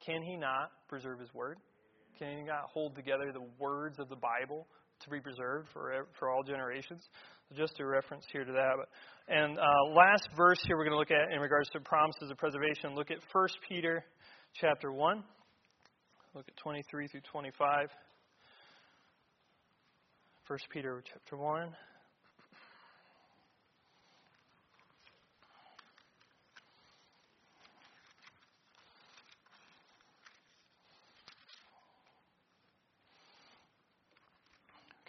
[0.05, 1.57] can he not preserve his word?
[2.19, 4.67] Can he not hold together the words of the Bible
[5.01, 7.01] to be preserved for for all generations?
[7.55, 8.73] Just a reference here to that.
[9.29, 12.37] And uh, last verse here we're going to look at in regards to promises of
[12.37, 12.95] preservation.
[12.95, 14.03] Look at 1 Peter
[14.55, 15.23] chapter 1.
[16.33, 17.87] Look at 23 through 25.
[20.47, 21.75] 1 Peter chapter 1.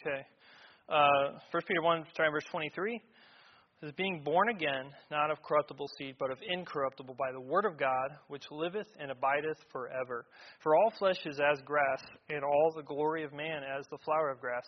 [0.01, 0.25] Okay.
[0.89, 3.03] Uh, 1 Peter 1, starting verse 23
[3.83, 7.79] says, Being born again, not of corruptible seed, but of incorruptible, by the word of
[7.79, 10.25] God, which liveth and abideth forever.
[10.63, 14.31] For all flesh is as grass, and all the glory of man as the flower
[14.31, 14.65] of grass.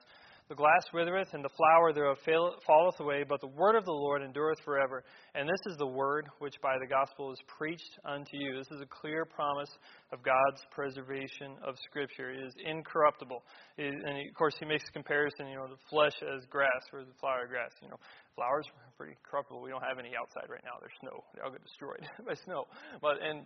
[0.49, 4.23] The glass withereth, and the flower thereof falleth away, but the word of the Lord
[4.23, 5.05] endureth forever.
[5.35, 8.57] And this is the word which by the gospel is preached unto you.
[8.57, 9.69] This is a clear promise
[10.11, 12.33] of God's preservation of Scripture.
[12.33, 13.45] It is incorruptible.
[13.77, 17.05] It, and of course, he makes a comparison, you know, the flesh as grass or
[17.05, 17.77] the flower grass.
[17.83, 18.01] You know,
[18.35, 19.61] flowers are pretty corruptible.
[19.61, 20.81] We don't have any outside right now.
[20.81, 21.25] There's snow.
[21.37, 22.65] They all get destroyed by snow.
[23.05, 23.45] But in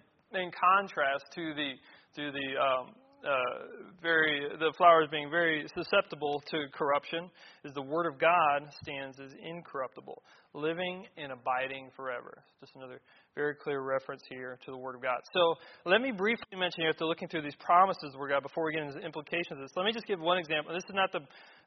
[0.54, 1.74] contrast to the,
[2.14, 3.66] to the, um, uh,
[4.02, 7.30] very the flowers being very susceptible to corruption
[7.64, 10.22] is the word of God stands as incorruptible,
[10.54, 12.42] living and abiding forever.
[12.60, 13.00] Just another
[13.34, 15.18] very clear reference here to the word of God.
[15.32, 15.54] So
[15.84, 18.72] let me briefly mention here, after looking through these promises of word God, before we
[18.72, 20.74] get into the implications of this, let me just give one example.
[20.74, 21.20] This is not the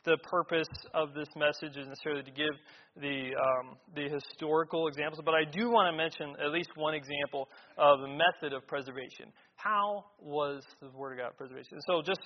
[0.06, 2.54] the purpose of this message is necessarily to give
[3.02, 7.50] the um, the historical examples, but I do want to mention at least one example
[7.78, 9.34] of the method of preservation.
[9.66, 11.80] How was the Word of God preservation?
[11.88, 12.20] So, just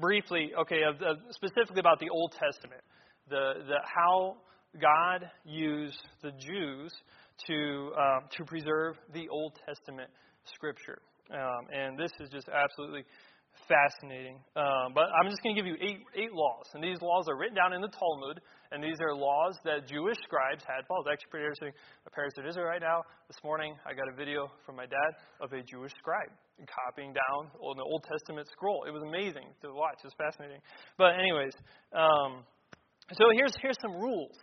[0.00, 2.80] briefly, okay, uh, uh, specifically about the Old Testament,
[3.28, 4.36] the the how
[4.80, 6.94] God used the Jews
[7.48, 10.08] to um, to preserve the Old Testament
[10.54, 13.04] Scripture, um, and this is just absolutely
[13.64, 14.36] fascinating.
[14.54, 16.68] Um, but I'm just going to give you eight, eight laws.
[16.74, 18.40] And these laws are written down in the Talmud.
[18.72, 21.08] And these are laws that Jewish scribes had followed.
[21.08, 21.72] Actually, pretty interesting.
[22.04, 23.02] My parents in Israel right now.
[23.28, 26.30] This morning, I got a video from my dad of a Jewish scribe
[26.64, 28.84] copying down an Old Testament scroll.
[28.88, 30.00] It was amazing to watch.
[30.02, 30.60] It was fascinating.
[30.96, 31.52] But, anyways,
[31.92, 32.42] um,
[33.12, 34.34] so here's, here's some rules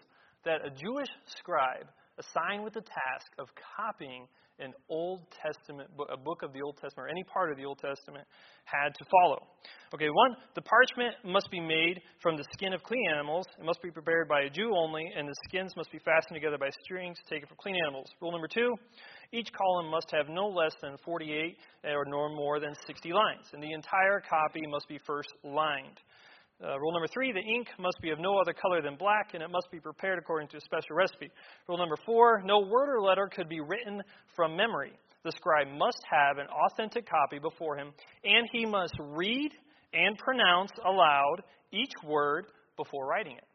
[0.46, 4.28] that a Jewish scribe assigned with the task of copying
[4.60, 7.66] an Old Testament book, a book of the Old Testament, or any part of the
[7.66, 8.28] Old Testament,
[8.66, 9.48] had to follow.
[9.94, 13.46] Okay, one, the parchment must be made from the skin of clean animals.
[13.60, 16.58] It must be prepared by a Jew only, and the skins must be fastened together
[16.58, 18.08] by strings taken from clean animals.
[18.22, 18.74] Rule number two,
[19.32, 23.62] each column must have no less than 48 or no more than 60 lines, and
[23.62, 26.00] the entire copy must be first lined.
[26.64, 29.44] Uh, rule number three, the ink must be of no other color than black, and
[29.44, 31.30] it must be prepared according to a special recipe.
[31.68, 34.02] Rule number four, no word or letter could be written
[34.34, 34.94] from memory.
[35.26, 37.92] The scribe must have an authentic copy before him,
[38.24, 39.52] and he must read
[39.94, 42.46] and pronounce aloud each word
[42.78, 43.46] before writing it.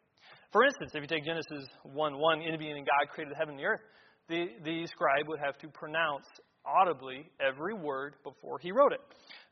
[0.53, 3.55] For instance, if you take Genesis 1 1, in the beginning God created the heaven
[3.55, 3.81] and the earth,
[4.29, 6.27] the, the scribe would have to pronounce
[6.65, 9.01] audibly every word before he wrote it.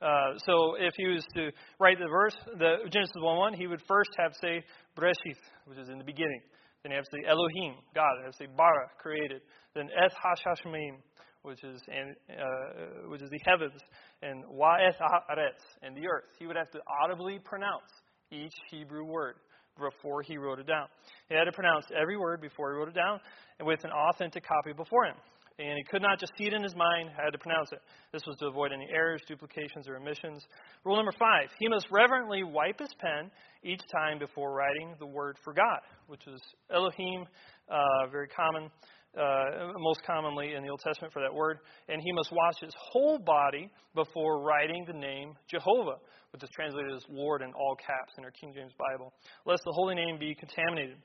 [0.01, 3.81] Uh, so if he was to write the verse, the Genesis 1 1, he would
[3.89, 4.65] first have to say
[4.97, 6.41] Breshith, which is in the beginning.
[6.83, 8.11] Then he have to say Elohim, God.
[8.19, 9.43] He have to say Bara, created.
[9.75, 10.97] Then Eth Hashamayim,
[11.43, 13.81] which is and uh, which is the heavens,
[14.23, 16.25] and Wa'eth Haaretz, and the earth.
[16.39, 17.91] He would have to audibly pronounce
[18.31, 19.37] each Hebrew word
[19.79, 20.87] before he wrote it down.
[21.29, 23.21] He had to pronounce every word before he wrote it down,
[23.59, 25.17] and with an authentic copy before him
[25.59, 27.81] and he could not just see it in his mind, had to pronounce it.
[28.13, 30.45] This was to avoid any errors, duplications, or omissions.
[30.85, 33.31] Rule number five, he must reverently wipe his pen
[33.65, 36.41] each time before writing the word for God, which is
[36.71, 37.25] Elohim,
[37.71, 38.71] uh, very common,
[39.19, 41.59] uh, most commonly in the Old Testament for that word.
[41.89, 45.97] And he must wash his whole body before writing the name Jehovah,
[46.33, 49.15] which is translated as Lord in all caps in our King James Bible,
[49.47, 50.99] lest the holy name be contaminated.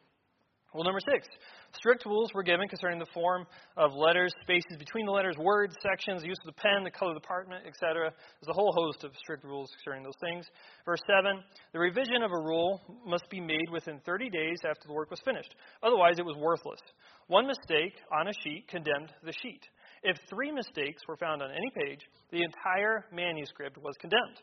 [0.74, 1.28] Well, number six,
[1.74, 6.24] strict rules were given concerning the form of letters, spaces between the letters, words, sections,
[6.24, 8.08] use of the pen, the color of the parchment, etc.
[8.08, 10.46] There's a whole host of strict rules concerning those things.
[10.86, 14.94] Verse 7, the revision of a rule must be made within 30 days after the
[14.94, 15.54] work was finished.
[15.84, 16.80] Otherwise, it was worthless.
[17.28, 19.68] One mistake on a sheet condemned the sheet.
[20.04, 22.00] If three mistakes were found on any page,
[22.32, 24.40] the entire manuscript was condemned.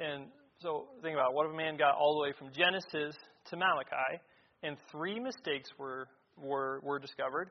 [0.00, 1.34] And so think about it.
[1.36, 3.14] what if a man got all the way from Genesis
[3.50, 4.24] to Malachi?
[4.64, 7.50] And three mistakes were, were, were discovered,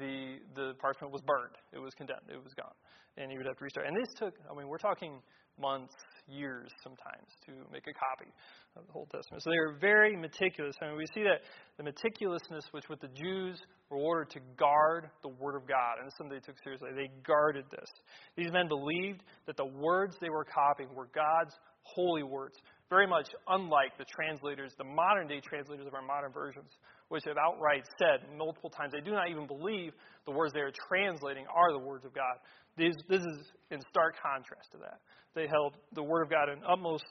[0.00, 1.54] the, the parchment was burned.
[1.72, 2.26] It was condemned.
[2.28, 2.72] It was gone.
[3.16, 3.86] And he would have to restart.
[3.86, 5.20] And this took, I mean, we're talking
[5.60, 5.94] months,
[6.26, 8.32] years sometimes to make a copy
[8.76, 9.42] of the Old Testament.
[9.42, 10.74] So they were very meticulous.
[10.80, 11.44] I mean, we see that
[11.76, 16.00] the meticulousness which with the Jews were ordered to guard the Word of God.
[16.02, 16.90] And something they took seriously.
[16.96, 17.90] They guarded this.
[18.36, 22.56] These men believed that the words they were copying were God's holy words,
[22.94, 26.70] very much unlike the translators, the modern day translators of our modern versions,
[27.08, 29.92] which have outright said multiple times they do not even believe
[30.26, 32.38] the words they are translating are the words of God.
[32.78, 35.00] This, this is in stark contrast to that.
[35.34, 37.10] They held the Word of God in utmost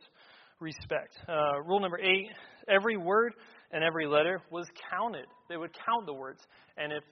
[0.61, 1.19] respect.
[1.27, 2.31] Uh, rule number eight
[2.69, 3.33] every word
[3.71, 5.25] and every letter was counted.
[5.49, 6.39] They would count the words.
[6.77, 7.03] And if,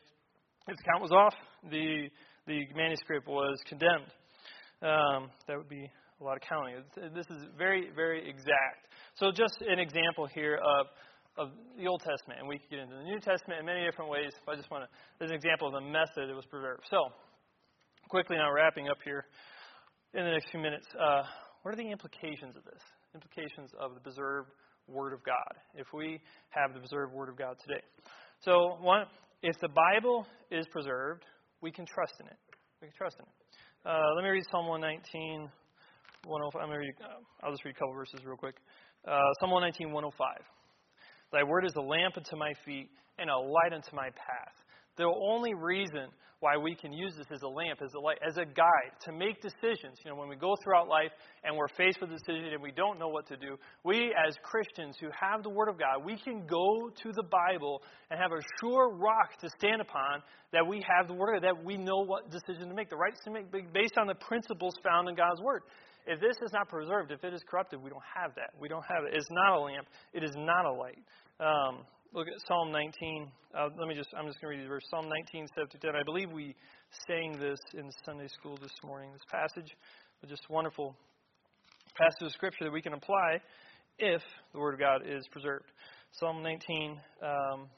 [0.70, 1.34] if the count was off,
[1.70, 2.08] the,
[2.48, 4.08] the manuscript was condemned.
[4.82, 5.92] Um, that would be
[6.24, 6.76] lot of counting.
[7.14, 8.88] This is very, very exact.
[9.16, 10.88] So, just an example here of,
[11.38, 14.10] of the Old Testament, and we can get into the New Testament in many different
[14.10, 14.32] ways.
[14.48, 16.84] I just want to, there's an example of the method that was preserved.
[16.90, 17.10] So,
[18.10, 19.26] quickly now wrapping up here
[20.14, 21.24] in the next few minutes, uh,
[21.64, 22.82] what are the implications of this?
[23.16, 24.50] Implications of the preserved
[24.88, 26.20] Word of God, if we
[26.50, 27.82] have the preserved Word of God today.
[28.44, 29.06] So, one,
[29.42, 31.24] if the Bible is preserved,
[31.62, 32.38] we can trust in it.
[32.82, 33.42] We can trust in it.
[33.86, 35.50] Uh, let me read Psalm 119,
[36.26, 36.62] 105.
[36.62, 38.56] I'm read, uh, I'll just read a couple verses real quick.
[39.08, 40.46] Uh, Psalm 119, 105.
[41.34, 44.56] Thy word is a lamp unto my feet and a light unto my path.
[44.98, 48.38] The only reason why we can use this as a lamp, as a light, as
[48.38, 49.98] a guide to make decisions.
[50.04, 51.12] You know, when we go throughout life
[51.44, 54.36] and we're faced with a decision and we don't know what to do, we as
[54.44, 58.32] Christians who have the Word of God, we can go to the Bible and have
[58.32, 62.32] a sure rock to stand upon that we have the Word that we know what
[62.32, 65.62] decision to make, the right to make based on the principles found in God's Word.
[66.08, 68.50] If this is not preserved, if it is corrupted, we don't have that.
[68.60, 69.14] We don't have it.
[69.14, 69.86] It's not a lamp.
[70.14, 70.98] It is not a light.
[71.40, 73.32] Um, look at Psalm 19.
[73.56, 74.84] Uh, let me just, I'm just going to read the verse.
[74.90, 75.96] Psalm 19, 7 to 10.
[75.96, 76.56] I believe we
[77.08, 79.12] sang this in Sunday school this morning.
[79.14, 79.72] This passage,
[80.28, 80.96] just wonderful
[81.96, 83.40] passage of Scripture that we can apply
[83.98, 84.22] if
[84.54, 85.66] the Word of God is preserved.
[86.20, 87.70] Psalm 19, um,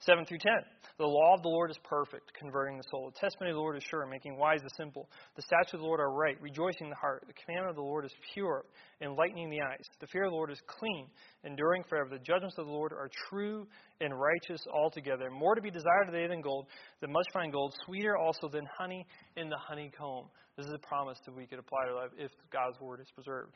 [0.00, 0.52] 7 through 10.
[0.98, 3.10] The law of the Lord is perfect, converting the soul.
[3.12, 5.08] The testimony of the Lord is sure, making wise the simple.
[5.34, 7.24] The statutes of the Lord are right, rejoicing the heart.
[7.26, 8.64] The commandment of the Lord is pure,
[9.02, 9.84] enlightening the eyes.
[10.00, 11.06] The fear of the Lord is clean,
[11.44, 12.10] enduring forever.
[12.10, 13.66] The judgments of the Lord are true
[14.00, 15.30] and righteous altogether.
[15.30, 16.66] More to be desired today than gold,
[17.00, 19.04] than much fine gold, sweeter also than honey
[19.36, 20.26] in the honeycomb.
[20.56, 23.54] This is a promise that we could apply to life if God's word is preserved.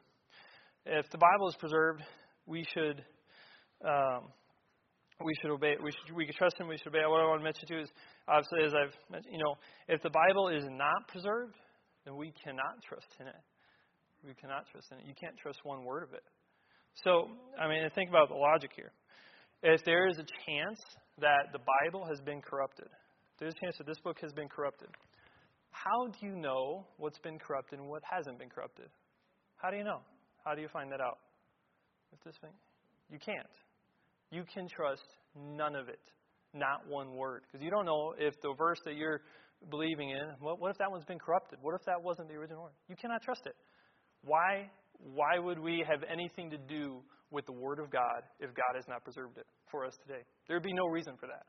[0.87, 2.03] If the Bible is preserved,
[2.47, 3.05] we should.
[3.85, 4.31] Um,
[5.25, 5.75] we should obey.
[5.83, 6.69] We should we trust Him.
[6.69, 7.05] We should obey.
[7.07, 7.91] What I want to mention too is
[8.29, 9.55] obviously, as I've mentioned, you know,
[9.89, 11.55] if the Bible is not preserved,
[12.05, 13.43] then we cannot trust in it.
[14.27, 15.05] We cannot trust in it.
[15.07, 16.23] You can't trust one word of it.
[17.05, 18.93] So, I mean, think about the logic here.
[19.63, 20.81] If there is a chance
[21.21, 22.89] that the Bible has been corrupted,
[23.39, 24.89] there's a chance that this book has been corrupted.
[25.71, 28.87] How do you know what's been corrupted and what hasn't been corrupted?
[29.57, 30.01] How do you know?
[30.45, 31.19] How do you find that out?
[32.13, 32.53] If this thing,
[33.11, 33.47] you can't
[34.33, 35.07] you can trust
[35.37, 36.01] none of it,
[36.55, 37.43] not one word.
[37.47, 39.21] Because you don't know if the verse that you're
[39.71, 41.59] believing in, what, what if that one's been corrupted?
[41.61, 42.73] What if that wasn't the original word?
[42.89, 43.55] You cannot trust it.
[44.25, 48.75] Why, why would we have anything to do with the Word of God if God
[48.75, 50.23] has not preserved it for us today?
[50.49, 51.45] There would be no reason for that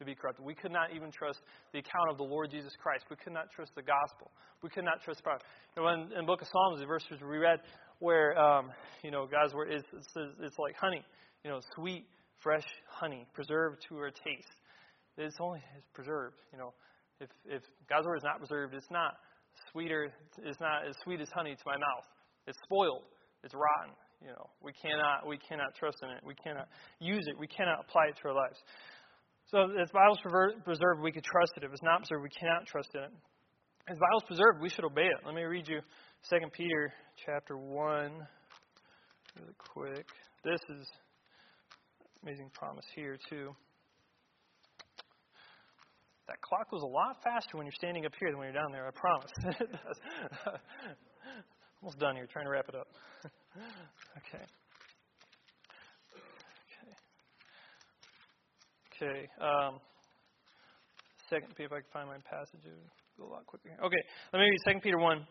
[0.00, 0.44] to be corrupted.
[0.44, 1.38] We could not even trust
[1.72, 3.04] the account of the Lord Jesus Christ.
[3.10, 4.30] We could not trust the gospel.
[4.62, 5.38] We could not trust God.
[5.76, 7.60] You know, in, in book of Psalms, the verses we read
[8.00, 8.70] where, um,
[9.02, 11.04] you know, God's word is, it's, it's like honey,
[11.44, 12.06] you know, sweet
[12.44, 14.54] fresh honey, preserved to our taste.
[15.16, 16.36] It's only it's preserved.
[16.52, 16.74] You know,
[17.20, 19.16] if if God's word is not preserved, it's not
[19.72, 20.12] sweeter.
[20.44, 22.06] It's not as sweet as honey to my mouth.
[22.46, 23.02] It's spoiled.
[23.42, 23.96] It's rotten.
[24.20, 26.20] You know, we cannot we cannot trust in it.
[26.24, 26.68] We cannot
[27.00, 27.38] use it.
[27.38, 28.58] We cannot apply it to our lives.
[29.50, 30.20] So if the Bible's
[30.64, 31.64] preserved, we could trust it.
[31.64, 33.12] If it's not preserved, we cannot trust in it.
[33.88, 35.20] If the Bible's preserved, we should obey it.
[35.24, 35.80] Let me read you
[36.30, 36.92] 2 Peter
[37.26, 38.26] chapter 1
[39.36, 40.06] really quick.
[40.42, 40.88] This is
[42.24, 43.54] amazing promise here, too.
[46.26, 48.72] That clock goes a lot faster when you're standing up here than when you're down
[48.72, 49.30] there, I promise.
[51.82, 52.88] Almost done here, trying to wrap it up.
[54.24, 54.44] okay.
[58.96, 59.28] Okay.
[59.38, 59.80] Um,
[61.28, 63.68] second, if I can find my passage, it would go a lot quicker.
[63.84, 64.02] Okay,
[64.32, 65.26] let me read Second Peter 1,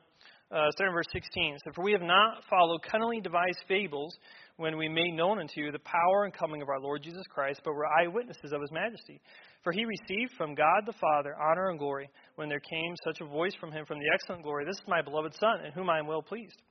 [0.54, 1.58] uh, starting verse 16.
[1.66, 4.16] So, For we have not followed cunningly devised fables
[4.58, 7.62] when we made known unto you the power and coming of our Lord Jesus Christ,
[7.66, 9.20] but were eyewitnesses of his majesty.
[9.64, 13.26] For he received from God the Father honor and glory when there came such a
[13.26, 16.00] voice from him from the excellent glory, This is my beloved Son, in whom I
[16.00, 16.62] am well pleased.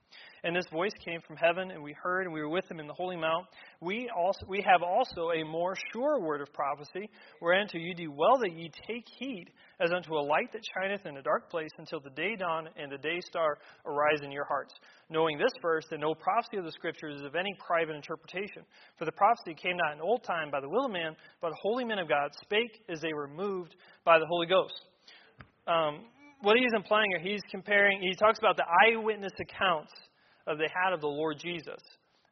[0.45, 2.89] And this voice came from heaven, and we heard, and we were with him in
[2.89, 3.47] the holy mount.
[3.81, 7.09] We also we have also a more sure word of prophecy,
[7.41, 9.47] whereunto you do well that ye take heed,
[9.79, 12.91] as unto a light that shineth in a dark place, until the day dawn and
[12.91, 14.75] the day star arise in your hearts.
[15.09, 18.63] Knowing this first, that no prophecy of the Scriptures is of any private interpretation.
[18.99, 21.85] For the prophecy came not in old time by the will of man, but holy
[21.85, 24.87] men of God spake as they were moved by the Holy Ghost.
[25.69, 26.07] Um,
[26.41, 29.93] what he's implying here, he's comparing, he talks about the eyewitness accounts
[30.47, 31.81] of they had of the Lord Jesus.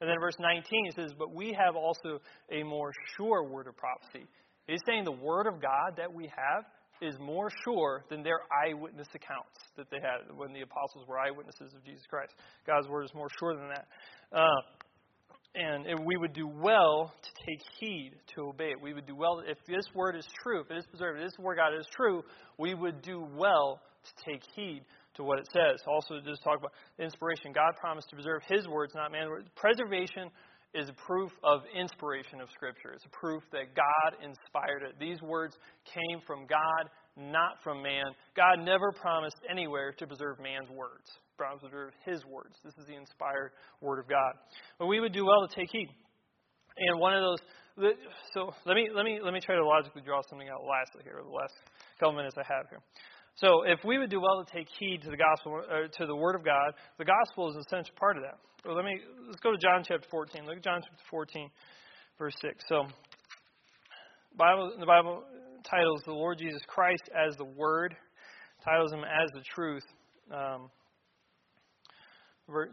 [0.00, 3.76] And then verse 19 he says, But we have also a more sure word of
[3.76, 4.26] prophecy.
[4.66, 6.64] He's saying the word of God that we have
[7.02, 11.72] is more sure than their eyewitness accounts that they had when the apostles were eyewitnesses
[11.74, 12.32] of Jesus Christ.
[12.66, 13.86] God's word is more sure than that.
[14.32, 14.60] Uh,
[15.54, 18.80] and we would do well to take heed to obey it.
[18.80, 21.38] We would do well if this word is true, if it is preserved, if this
[21.38, 22.22] word God is true,
[22.56, 24.84] we would do well to take heed
[25.20, 25.84] to what it says.
[25.86, 27.52] Also, just talk about inspiration.
[27.52, 29.48] God promised to preserve His words, not man's words.
[29.54, 30.32] Preservation
[30.72, 32.96] is a proof of inspiration of Scripture.
[32.96, 34.96] It's a proof that God inspired it.
[34.98, 35.54] These words
[35.84, 38.16] came from God, not from man.
[38.34, 41.04] God never promised anywhere to preserve man's words.
[41.04, 42.56] He promised to preserve His words.
[42.64, 43.52] This is the inspired
[43.82, 44.32] Word of God.
[44.78, 45.90] But we would do well to take heed.
[46.78, 47.92] And one of those.
[48.32, 50.64] So let me let me let me try to logically draw something out.
[50.64, 51.54] Lastly, here, the last
[51.98, 52.80] couple minutes I have here.
[53.36, 56.16] So if we would do well to take heed to the gospel, or to the
[56.16, 58.38] word of God, the gospel is an essential part of that.
[58.70, 60.44] Let me let's go to John chapter 14.
[60.44, 61.50] Look at John chapter 14,
[62.18, 62.64] verse 6.
[62.68, 62.86] So
[64.36, 65.24] Bible the Bible
[65.68, 67.96] titles the Lord Jesus Christ as the Word,
[68.64, 69.84] titles him as the truth.
[70.32, 70.70] Um,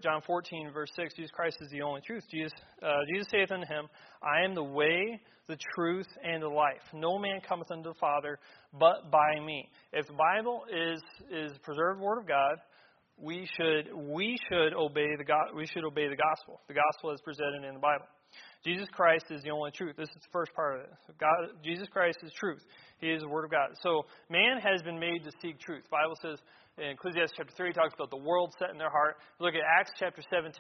[0.02, 2.24] John 14, verse 6, Jesus Christ is the only truth.
[2.30, 2.52] Jesus,
[2.82, 3.88] uh, Jesus saith unto him,
[4.22, 6.82] I am the way, the truth, and the life.
[6.94, 8.40] No man cometh unto the Father
[8.74, 9.70] but by me.
[9.94, 11.02] If the Bible is
[11.32, 12.58] is preserved Word of God,
[13.18, 16.62] we should we should obey the God, we should obey the gospel.
[16.68, 18.06] The gospel is presented in the Bible.
[18.66, 19.96] Jesus Christ is the only truth.
[19.96, 20.92] This is the first part of it.
[21.20, 22.62] God, Jesus Christ is truth.
[23.00, 23.70] He is the Word of God.
[23.82, 25.84] So man has been made to seek truth.
[25.84, 26.38] The Bible says
[26.78, 29.18] in Ecclesiastes chapter 3 talks about the world set in their heart.
[29.40, 30.52] Look at Acts chapter 17.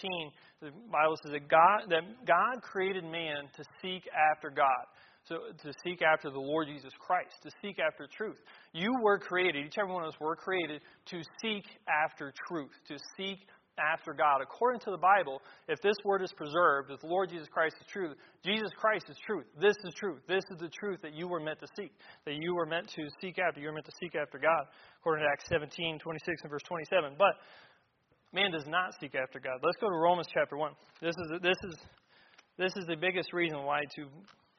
[0.61, 4.85] The Bible says that God, that God created man to seek after God.
[5.27, 8.37] So to seek after the Lord Jesus Christ, to seek after truth.
[8.73, 12.71] You were created, each and every one of us were created to seek after truth,
[12.87, 13.39] to seek
[13.77, 14.41] after God.
[14.41, 17.87] According to the Bible, if this word is preserved, if the Lord Jesus Christ is
[17.91, 19.45] truth, Jesus Christ is truth.
[19.59, 20.21] This is truth.
[20.27, 21.91] This is the truth that you were meant to seek,
[22.25, 23.59] that you were meant to seek after.
[23.59, 24.65] You were meant to seek after God,
[24.99, 27.15] according to Acts 17, 26, and verse 27.
[27.17, 27.35] But
[28.33, 29.59] man does not seek after God.
[29.61, 30.71] Let's go to Romans chapter 1.
[31.01, 31.75] This is, this is,
[32.57, 34.07] this is the biggest reason why to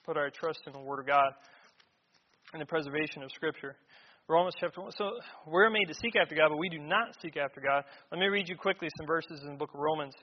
[0.08, 1.32] put our trust in the Word of God
[2.54, 3.76] and the preservation of Scripture.
[4.26, 4.92] Romans chapter 1.
[4.96, 5.10] So
[5.46, 7.84] we're made to seek after God, but we do not seek after God.
[8.10, 10.14] Let me read you quickly some verses in the book of Romans.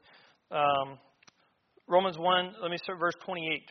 [0.49, 0.97] Um,
[1.87, 3.61] Romans 1, let me start verse 28.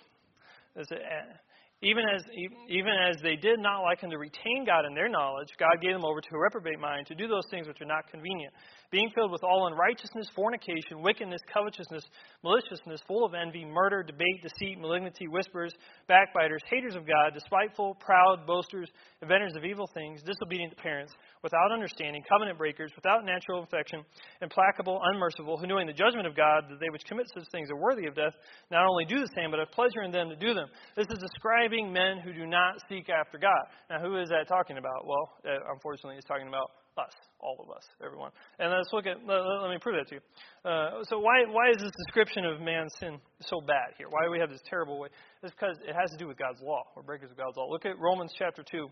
[1.84, 2.22] Even as,
[2.68, 5.92] even as they did not like him to retain God in their knowledge, God gave
[5.92, 8.54] them over to a reprobate mind to do those things which are not convenient,
[8.90, 12.02] being filled with all unrighteousness, fornication, wickedness, covetousness,
[12.42, 15.74] maliciousness, full of envy, murder, debate, deceit, malignity, whispers,
[16.08, 18.88] backbiters, haters of God, despiteful, proud, boasters,
[19.20, 21.12] inventors of evil things, disobedient to parents,
[21.44, 24.02] without understanding, covenant breakers, without natural affection,
[24.40, 27.76] implacable, unmerciful, who knowing the judgment of God, that they which commit such things are
[27.76, 28.32] worthy of death,
[28.72, 30.66] not only do the same, but have pleasure in them to do them.
[30.96, 33.68] This is describing men who do not seek after God.
[33.90, 35.04] Now, who is that talking about?
[35.04, 38.30] Well, unfortunately, it's talking about us, all of us, everyone.
[38.58, 40.22] And let's look at, let, let me prove that to you.
[40.64, 44.06] Uh, so why, why is this description of man's sin so bad here?
[44.08, 45.08] Why do we have this terrible way?
[45.42, 46.84] It's because it has to do with God's law.
[46.96, 47.66] We're breakers of God's law.
[47.68, 48.88] Look at Romans chapter 2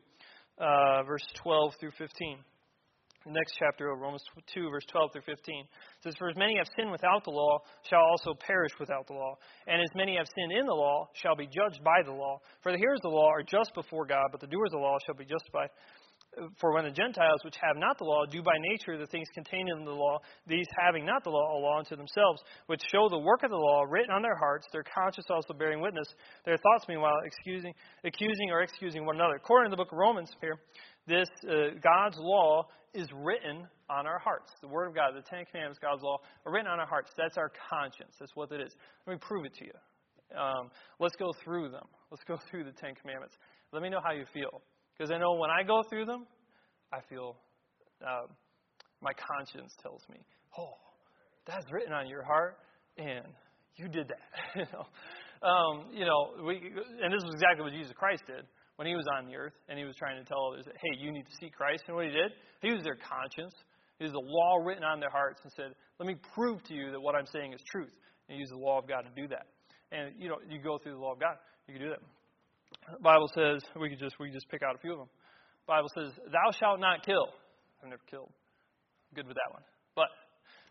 [0.58, 2.38] uh, verse 12 through 15.
[3.24, 5.66] The next chapter of Romans 2, verse 12 through 15 it
[6.02, 9.38] says, For as many have sinned without the law shall also perish without the law.
[9.68, 12.40] And as many have sinned in the law shall be judged by the law.
[12.62, 14.86] For the hearers of the law are just before God, but the doers of the
[14.86, 15.70] law shall be justified.
[16.60, 19.68] For when the Gentiles, which have not the law, do by nature the things contained
[19.68, 23.18] in the law, these having not the law, a law unto themselves, which show the
[23.18, 26.06] work of the law written on their hearts, their conscience also bearing witness,
[26.46, 27.74] their thoughts meanwhile excusing,
[28.04, 29.34] accusing or excusing one another.
[29.34, 30.56] According to the book of Romans here,
[31.06, 34.52] this uh, God's law is written on our hearts.
[34.62, 37.10] The Word of God, the Ten Commandments, God's law, are written on our hearts.
[37.16, 38.14] That's our conscience.
[38.18, 38.72] That's what it is.
[39.06, 40.38] Let me prove it to you.
[40.38, 41.86] Um, let's go through them.
[42.10, 43.34] Let's go through the Ten Commandments.
[43.72, 44.62] Let me know how you feel.
[44.96, 46.26] Because I know when I go through them,
[46.92, 47.36] I feel
[48.04, 48.26] uh,
[49.00, 50.18] my conscience tells me,
[50.58, 50.74] oh,
[51.46, 52.58] that's written on your heart,
[52.98, 53.26] and
[53.76, 54.28] you did that.
[54.56, 54.86] you know,
[55.48, 56.56] um, you know, we,
[57.02, 58.44] and this is exactly what Jesus Christ did
[58.76, 60.98] when he was on the earth, and he was trying to tell others, that, hey,
[60.98, 61.84] you need to see Christ.
[61.88, 63.54] And what he did, he was their conscience.
[63.98, 66.90] He was the law written on their hearts, and said, let me prove to you
[66.90, 67.92] that what I'm saying is truth.
[68.28, 69.46] And he used the law of God to do that.
[69.92, 71.36] And you know, you go through the law of God,
[71.68, 72.00] you can do that.
[72.90, 75.08] The Bible says we could just we could just pick out a few of them.
[75.66, 77.28] The Bible says, "Thou shalt not kill."
[77.82, 78.30] I've never killed.
[78.30, 79.62] I'm good with that one.
[79.94, 80.08] But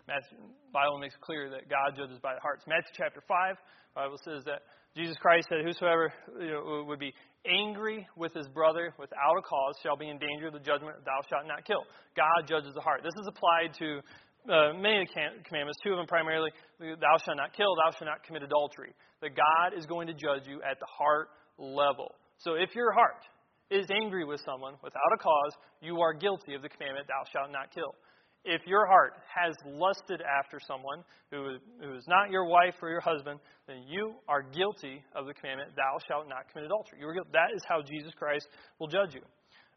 [0.07, 0.37] Matthew,
[0.71, 2.63] Bible makes clear that God judges by the hearts.
[2.67, 3.55] Matthew chapter five,
[3.95, 4.63] Bible says that
[4.95, 7.13] Jesus Christ said, "Whosoever you know, would be
[7.45, 11.03] angry with his brother without a cause shall be in danger of the judgment.
[11.05, 11.85] Thou shalt not kill."
[12.15, 13.03] God judges the heart.
[13.03, 14.01] This is applied to
[14.49, 16.49] uh, many of the commandments, two of them primarily,
[16.79, 18.93] thou shalt not kill, thou shalt not commit adultery.
[19.21, 22.15] That God is going to judge you at the heart level.
[22.37, 23.23] So if your heart
[23.69, 27.51] is angry with someone without a cause, you are guilty of the commandment, thou shalt
[27.51, 27.95] not kill.
[28.43, 33.01] If your heart has lusted after someone who, who is not your wife or your
[33.01, 36.99] husband, then you are guilty of the commandment, thou shalt not commit adultery.
[36.99, 37.29] You are guilty.
[37.33, 38.47] That is how Jesus Christ
[38.79, 39.21] will judge you.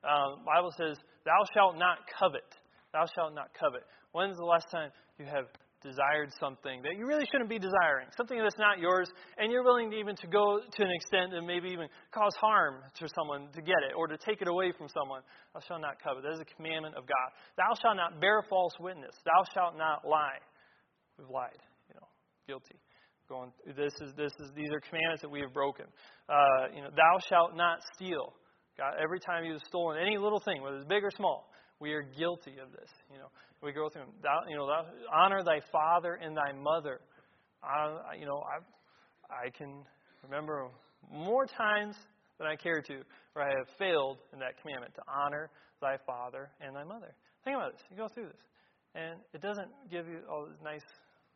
[0.02, 2.48] Um, Bible says, thou shalt not covet.
[2.92, 3.84] Thou shalt not covet.
[4.12, 5.46] When's the last time you have
[5.84, 9.06] desired something that you really shouldn't be desiring, something that's not yours,
[9.36, 12.80] and you're willing to even to go to an extent and maybe even cause harm
[12.98, 15.20] to someone to get it or to take it away from someone.
[15.52, 16.24] Thou shalt not covet.
[16.24, 17.28] That is a commandment of God.
[17.60, 19.14] Thou shalt not bear false witness.
[19.28, 20.40] Thou shalt not lie.
[21.18, 22.08] We've lied, you know,
[22.48, 22.80] guilty.
[23.26, 23.52] Going.
[23.64, 25.86] This is this is these are commandments that we have broken.
[26.28, 28.34] Uh, you know, thou shalt not steal.
[28.76, 31.48] God, every time you've stolen any little thing, whether it's big or small,
[31.84, 32.88] we are guilty of this.
[33.12, 33.28] You know,
[33.62, 34.08] we go through.
[34.22, 37.00] Thou, you know, thou, honor thy father and thy mother.
[37.62, 39.84] I, you know, I, I can
[40.22, 40.68] remember
[41.12, 41.94] more times
[42.38, 43.04] than I care to,
[43.34, 45.50] where I have failed in that commandment to honor
[45.82, 47.14] thy father and thy mother.
[47.44, 47.82] Think about this.
[47.90, 48.42] You go through this.
[48.94, 50.88] And it doesn't give you all this nice,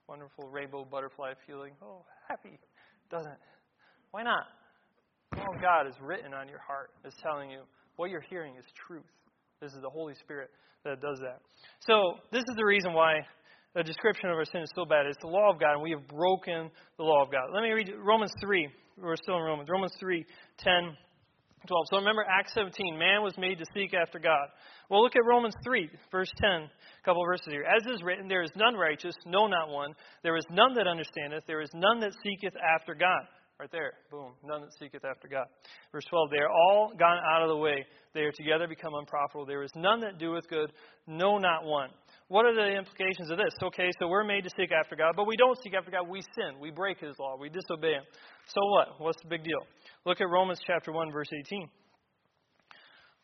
[0.08, 1.72] wonderful rainbow butterfly feeling.
[1.82, 2.58] Oh, happy.
[3.10, 3.36] Doesn't.
[4.12, 4.44] Why not?
[5.36, 7.60] All God is written on your heart is telling you
[7.96, 9.04] what you're hearing is truth.
[9.60, 10.50] This is the Holy Spirit
[10.84, 11.42] that does that.
[11.80, 13.26] So, this is the reason why
[13.74, 15.06] the description of our sin is so bad.
[15.06, 17.50] It's the law of God, and we have broken the law of God.
[17.52, 18.68] Let me read Romans 3.
[19.02, 19.68] We're still in Romans.
[19.68, 20.24] Romans 3,
[20.58, 20.72] 10,
[21.66, 21.86] 12.
[21.90, 22.96] So remember Acts 17.
[22.96, 24.46] Man was made to seek after God.
[24.90, 26.50] Well, look at Romans 3, verse 10.
[26.50, 26.70] A
[27.04, 27.64] couple of verses here.
[27.66, 29.90] As is written, there is none righteous, no, not one.
[30.22, 31.44] There is none that understandeth.
[31.46, 33.26] There is none that seeketh after God.
[33.58, 33.94] Right there.
[34.08, 34.34] Boom.
[34.44, 35.46] None that seeketh after God.
[35.90, 36.30] Verse 12.
[36.30, 37.84] They are all gone out of the way.
[38.14, 39.46] They are together become unprofitable.
[39.46, 40.70] There is none that doeth good,
[41.08, 41.90] no, not one.
[42.28, 43.52] What are the implications of this?
[43.60, 46.08] Okay, so we're made to seek after God, but we don't seek after God.
[46.08, 46.60] We sin.
[46.60, 47.36] We break His law.
[47.36, 48.04] We disobey Him.
[48.46, 49.00] So what?
[49.00, 49.66] What's the big deal?
[50.06, 51.68] Look at Romans chapter 1, verse 18.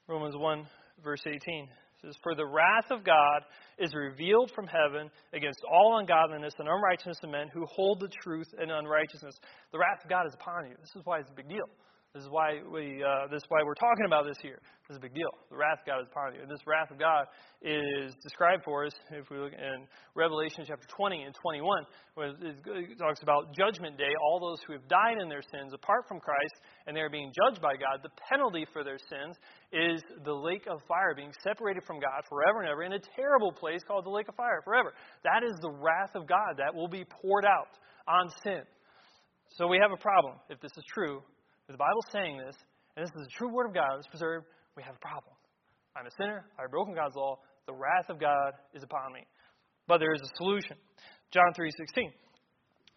[0.08, 0.66] Romans 1,
[1.04, 1.68] verse 18
[2.04, 3.42] says, For the wrath of God
[3.78, 8.48] is revealed from heaven against all ungodliness and unrighteousness of men who hold the truth
[8.62, 9.34] in unrighteousness.
[9.72, 10.74] The wrath of God is upon you.
[10.80, 11.68] This is why it's a big deal.
[12.14, 13.02] This is why we.
[13.02, 14.62] Uh, this is why we're talking about this here.
[14.86, 15.34] This is a big deal.
[15.50, 17.26] The wrath of God is upon you, this wrath of God
[17.58, 19.82] is described for us if we look in
[20.14, 21.82] Revelation chapter 20 and 21,
[22.14, 24.14] where it talks about Judgment Day.
[24.22, 26.54] All those who have died in their sins apart from Christ,
[26.86, 27.98] and they are being judged by God.
[28.06, 29.34] The penalty for their sins
[29.74, 33.50] is the lake of fire, being separated from God forever and ever in a terrible
[33.50, 34.94] place called the lake of fire forever.
[35.26, 37.74] That is the wrath of God that will be poured out
[38.06, 38.62] on sin.
[39.58, 41.22] So we have a problem if this is true
[41.68, 42.56] if the Bible's saying this,
[42.96, 44.46] and this is the true Word of God that's preserved,
[44.76, 45.34] we have a problem.
[45.96, 46.44] I'm a sinner.
[46.58, 47.38] I've broken God's law.
[47.66, 49.26] The wrath of God is upon me.
[49.86, 50.76] But there is a solution.
[51.30, 52.10] John 3.16.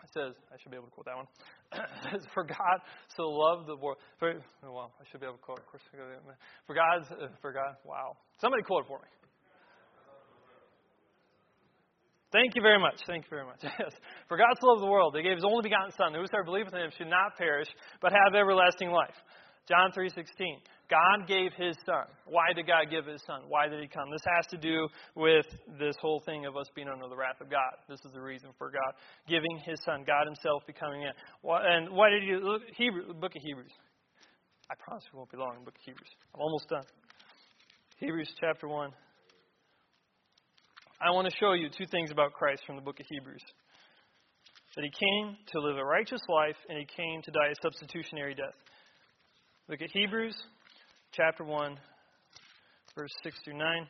[0.08, 1.30] It says, I should be able to quote that one.
[2.12, 2.78] says, For God
[3.16, 3.98] so loved the world.
[4.20, 5.60] For, oh, well, I should be able to quote.
[5.60, 5.84] Of course,
[6.66, 8.16] for God, uh, for God, wow.
[8.40, 9.10] Somebody quote it for me.
[12.32, 13.00] Thank you very much.
[13.08, 13.64] Thank you very much.
[13.64, 13.94] Yes.
[14.28, 16.74] For God so loved the world, He gave His only begotten Son, that whosoever believeth
[16.74, 17.68] in Him should not perish,
[18.02, 19.16] but have everlasting life.
[19.68, 20.16] John 3:16.
[20.90, 22.08] God gave His Son.
[22.26, 23.44] Why did God give His Son?
[23.48, 24.10] Why did He come?
[24.10, 25.46] This has to do with
[25.78, 27.76] this whole thing of us being under the wrath of God.
[27.90, 28.96] This is the reason for God
[29.28, 31.12] giving His Son, God Himself becoming in.
[31.44, 32.36] And why did He?
[32.36, 33.72] Look, Hebrew, book of Hebrews.
[34.72, 35.64] I promise it won't be long.
[35.64, 36.12] Book of Hebrews.
[36.34, 36.84] I'm almost done.
[38.00, 38.92] Hebrews chapter one.
[41.00, 43.44] I want to show you two things about Christ from the book of Hebrews.
[44.76, 48.34] That he came to live a righteous life and he came to die a substitutionary
[48.34, 48.58] death.
[49.70, 50.36] Look at Hebrews
[51.12, 51.78] chapter 1,
[52.96, 53.88] verse 6 through 9.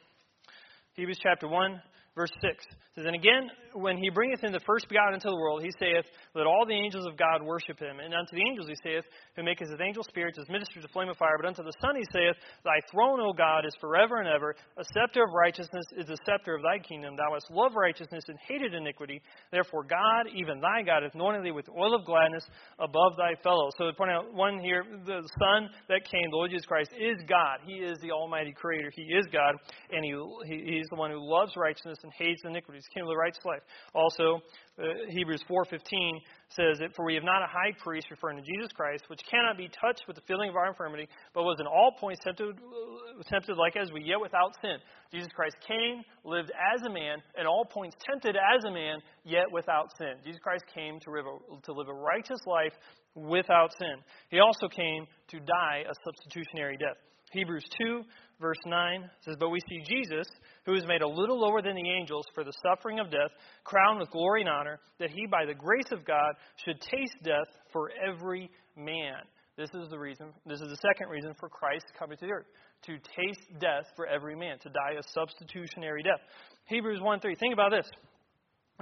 [0.95, 1.81] Hebrews chapter 1,
[2.17, 2.65] verse 6
[2.97, 6.09] says, And again, when he bringeth in the first begotten into the world, he saith,
[6.33, 8.01] Let all the angels of God worship him.
[8.01, 9.05] And unto the angels he saith,
[9.37, 11.37] Who maketh his angel spirits as ministers of flame of fire.
[11.37, 14.57] But unto the Son he saith, Thy throne, O God, is forever and ever.
[14.81, 17.15] A scepter of righteousness is the scepter of thy kingdom.
[17.15, 19.21] Thou hast loved righteousness and hated iniquity.
[19.53, 22.49] Therefore God, even thy God, hath anointed thee with oil of gladness
[22.81, 23.77] above thy fellows.
[23.77, 27.21] So to point out one here, the Son that came, the Lord Jesus Christ, is
[27.29, 27.61] God.
[27.65, 28.91] He is the Almighty Creator.
[28.95, 29.53] He is God.
[29.91, 30.17] And he,
[30.49, 32.87] he, he's the one who loves righteousness and hates iniquities.
[32.95, 33.59] Came to the righteous life.
[33.93, 34.39] Also,
[34.79, 38.71] uh, Hebrews 4:15 says that for we have not a high priest referring to Jesus
[38.71, 41.91] Christ, which cannot be touched with the feeling of our infirmity, but was in all
[41.99, 44.77] points tempted, uh, tempted like as we, yet without sin.
[45.11, 49.51] Jesus Christ came, lived as a man, in all points tempted as a man, yet
[49.51, 50.15] without sin.
[50.23, 52.73] Jesus Christ came to live a, to live a righteous life
[53.15, 53.97] without sin.
[54.29, 56.97] He also came to die a substitutionary death.
[57.31, 58.03] Hebrews 2,
[58.39, 60.27] verse 9 says, But we see Jesus,
[60.67, 63.31] who is made a little lower than the angels for the suffering of death,
[63.63, 67.47] crowned with glory and honor, that he, by the grace of God, should taste death
[67.71, 69.15] for every man.
[69.55, 72.45] This is the reason, this is the second reason for Christ coming to the earth,
[72.83, 76.19] to taste death for every man, to die a substitutionary death.
[76.65, 77.35] Hebrews 1 3.
[77.35, 77.89] Think about this.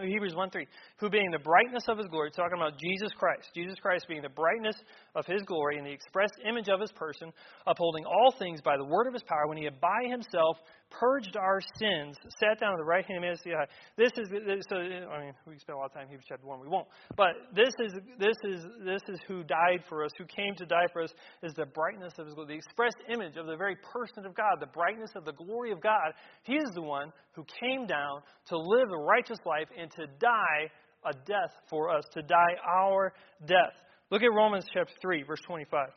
[0.02, 0.68] Hebrews 1 3.
[1.00, 3.48] Who being the brightness of his glory, talking about Jesus Christ.
[3.54, 4.76] Jesus Christ being the brightness
[5.16, 7.32] of his glory and the express image of his person,
[7.68, 10.58] upholding all things by the word of his power, when he had by himself
[10.92, 13.66] purged our sins, sat down at the right hand of the high.
[13.98, 14.30] This is
[14.70, 14.78] so.
[14.78, 16.60] I mean, we spend a lot of time Hebrews chapter one.
[16.60, 16.88] We won't.
[17.16, 20.88] But this is this is this is who died for us, who came to die
[20.94, 21.12] for us,
[21.44, 24.60] is the brightness of His glory, the express image of the very person of God,
[24.60, 26.14] the brightness of the glory of God.
[26.44, 30.72] He is the one who came down to live a righteous life and to die
[31.06, 33.14] a death for us, to die our
[33.46, 33.74] death.
[34.12, 35.88] Look at Romans chapter 3, verse 25.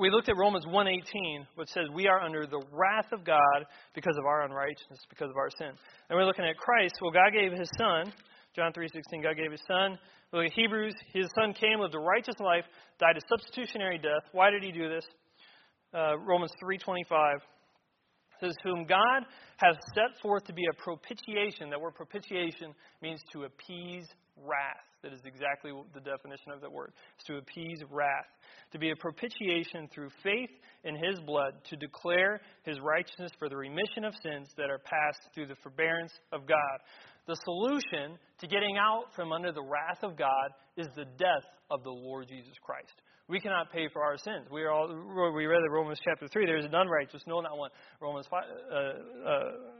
[0.00, 3.64] We looked at Romans 1:18, which says we are under the wrath of God
[3.94, 5.70] because of our unrighteousness, because of our sin.
[6.10, 6.94] And we're looking at Christ.
[7.00, 8.12] Well, God gave His Son
[8.58, 9.96] John 3:16, God gave His Son.
[10.32, 10.94] Look at Hebrews.
[11.12, 12.64] His Son came, lived a righteous life,
[12.98, 14.28] died a substitutionary death.
[14.32, 15.06] Why did He do this?
[15.94, 17.40] Uh, Romans 3:25
[18.40, 19.26] says, "Whom God
[19.58, 24.87] has set forth to be a propitiation." That word propitiation means to appease wrath.
[25.02, 26.92] That is exactly the definition of that word.
[27.16, 28.26] It's to appease wrath.
[28.72, 30.50] To be a propitiation through faith
[30.84, 35.22] in his blood, to declare his righteousness for the remission of sins that are passed
[35.34, 36.78] through the forbearance of God.
[37.26, 41.84] The solution to getting out from under the wrath of God is the death of
[41.84, 42.94] the Lord Jesus Christ.
[43.28, 44.48] We cannot pay for our sins.
[44.50, 44.88] We are all.
[44.88, 46.46] We read in Romans chapter three.
[46.46, 47.70] There is none righteous, no, not one.
[48.00, 48.74] Romans five, uh,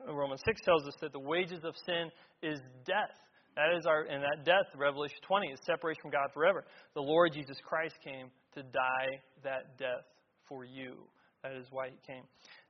[0.09, 2.11] uh, Romans six tells us that the wages of sin
[2.43, 3.17] is death.
[3.59, 6.65] That is our, and that death, Revelation 20, is separation from God forever.
[6.95, 10.07] The Lord Jesus Christ came to die that death
[10.49, 10.95] for you.
[11.43, 12.23] That is why he came.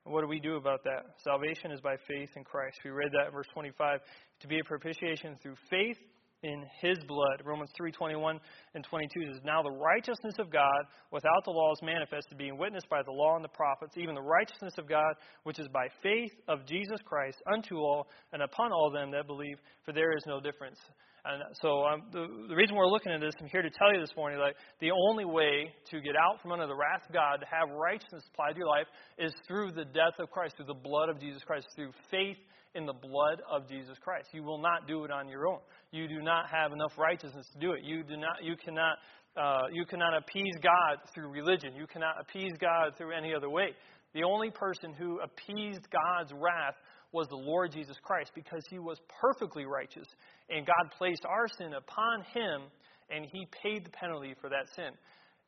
[0.06, 1.20] And what do we do about that?
[1.22, 2.80] Salvation is by faith in Christ.
[2.86, 4.00] We read that in verse 25.
[4.40, 5.98] To be a propitiation through faith
[6.42, 7.42] in his blood.
[7.44, 8.40] Romans 3:21
[8.74, 12.88] and 22 says, "Now the righteousness of God without the law is manifested, being witnessed
[12.88, 16.32] by the law and the prophets, even the righteousness of God which is by faith
[16.46, 20.40] of Jesus Christ unto all and upon all them that believe, for there is no
[20.40, 20.78] difference."
[21.24, 24.00] And so um, the, the reason we're looking at this, I'm here to tell you
[24.00, 27.40] this morning, like the only way to get out from under the wrath of God,
[27.40, 28.86] to have righteousness applied to your life,
[29.18, 32.38] is through the death of Christ, through the blood of Jesus Christ, through faith
[32.74, 34.28] in the blood of Jesus Christ.
[34.32, 35.58] You will not do it on your own.
[35.90, 37.82] You do not have enough righteousness to do it.
[37.82, 38.42] You do not.
[38.42, 38.96] You cannot.
[39.36, 41.74] Uh, you cannot appease God through religion.
[41.76, 43.68] You cannot appease God through any other way.
[44.14, 46.74] The only person who appeased God's wrath
[47.12, 50.08] was the Lord Jesus Christ because he was perfectly righteous.
[50.50, 52.62] And God placed our sin upon him,
[53.10, 54.90] and he paid the penalty for that sin.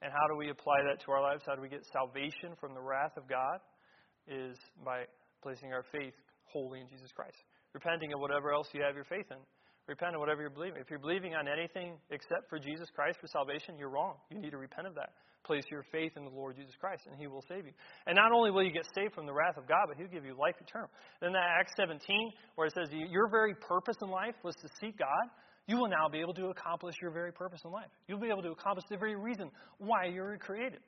[0.02, 1.42] And how do we apply that to our lives?
[1.46, 3.58] How do we get salvation from the wrath of God?
[4.28, 5.04] Is by
[5.42, 6.14] placing our faith
[6.44, 7.36] wholly in Jesus Christ.
[7.72, 9.38] Repenting of whatever else you have your faith in.
[9.86, 10.80] Repent of whatever you're believing.
[10.80, 14.14] If you're believing on anything except for Jesus Christ for salvation, you're wrong.
[14.30, 15.10] You need to repent of that.
[15.42, 17.72] Place your faith in the Lord Jesus Christ, and He will save you.
[18.06, 20.24] And not only will you get saved from the wrath of God, but He'll give
[20.24, 20.90] you life eternal.
[21.20, 21.98] Then that Acts 17,
[22.54, 25.30] where it says your very purpose in life was to seek God,
[25.66, 27.90] you will now be able to accomplish your very purpose in life.
[28.06, 30.80] You'll be able to accomplish the very reason why you were created.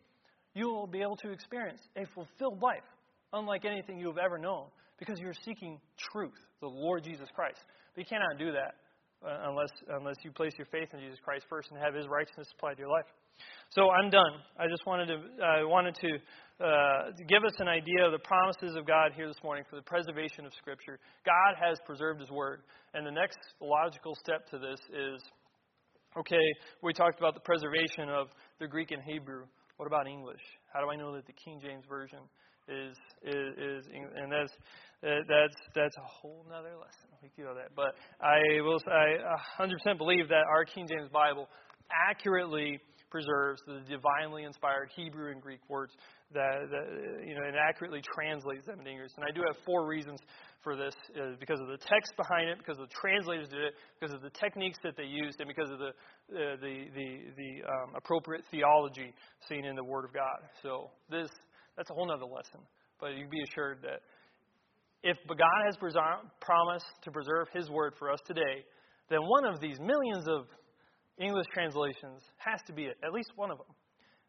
[0.54, 2.84] You will be able to experience a fulfilled life,
[3.32, 4.66] unlike anything you have ever known,
[4.98, 5.80] because you're seeking
[6.12, 7.60] truth, the Lord Jesus Christ.
[7.94, 8.74] But you cannot do that
[9.24, 12.74] unless unless you place your faith in Jesus Christ first and have His righteousness applied
[12.74, 13.06] to your life.
[13.70, 14.34] So I'm done.
[14.58, 16.10] I just wanted to I wanted to,
[16.60, 19.76] uh, to give us an idea of the promises of God here this morning for
[19.76, 20.98] the preservation of Scripture.
[21.24, 22.62] God has preserved His Word,
[22.94, 25.22] and the next logical step to this is
[26.18, 26.46] okay.
[26.82, 28.28] We talked about the preservation of
[28.60, 29.46] the Greek and Hebrew.
[29.78, 30.42] What about English?
[30.72, 32.20] How do I know that the King James version
[32.68, 34.52] is is, is and that's
[35.00, 37.11] that's that's a whole nother lesson.
[37.22, 41.48] We could go that, but I will I 100% believe that our King James Bible
[42.10, 45.92] accurately preserves the divinely inspired Hebrew and Greek words
[46.34, 46.86] that, that
[47.22, 49.12] you know and accurately translates them into English.
[49.16, 50.18] And I do have four reasons
[50.64, 53.74] for this: uh, because of the text behind it, because of the translators did it,
[54.00, 55.94] because of the techniques that they used, and because of the
[56.34, 57.08] uh, the the,
[57.38, 59.14] the um, appropriate theology
[59.46, 60.42] seen in the Word of God.
[60.62, 61.30] So this
[61.76, 62.66] that's a whole other lesson.
[62.98, 64.02] But you be assured that
[65.02, 65.76] if God has
[66.40, 68.64] promised to preserve His Word for us today,
[69.10, 70.46] then one of these millions of
[71.18, 73.66] English translations has to be it, at least one of them.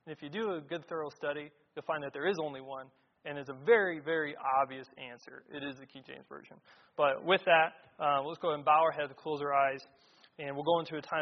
[0.05, 2.87] And if you do a good, thorough study, you'll find that there is only one,
[3.25, 5.43] and it's a very, very obvious answer.
[5.53, 6.57] It is the King James Version.
[6.97, 9.79] But with that, uh, let's go ahead and bow our heads, close our eyes,
[10.39, 11.21] and we'll go into a time.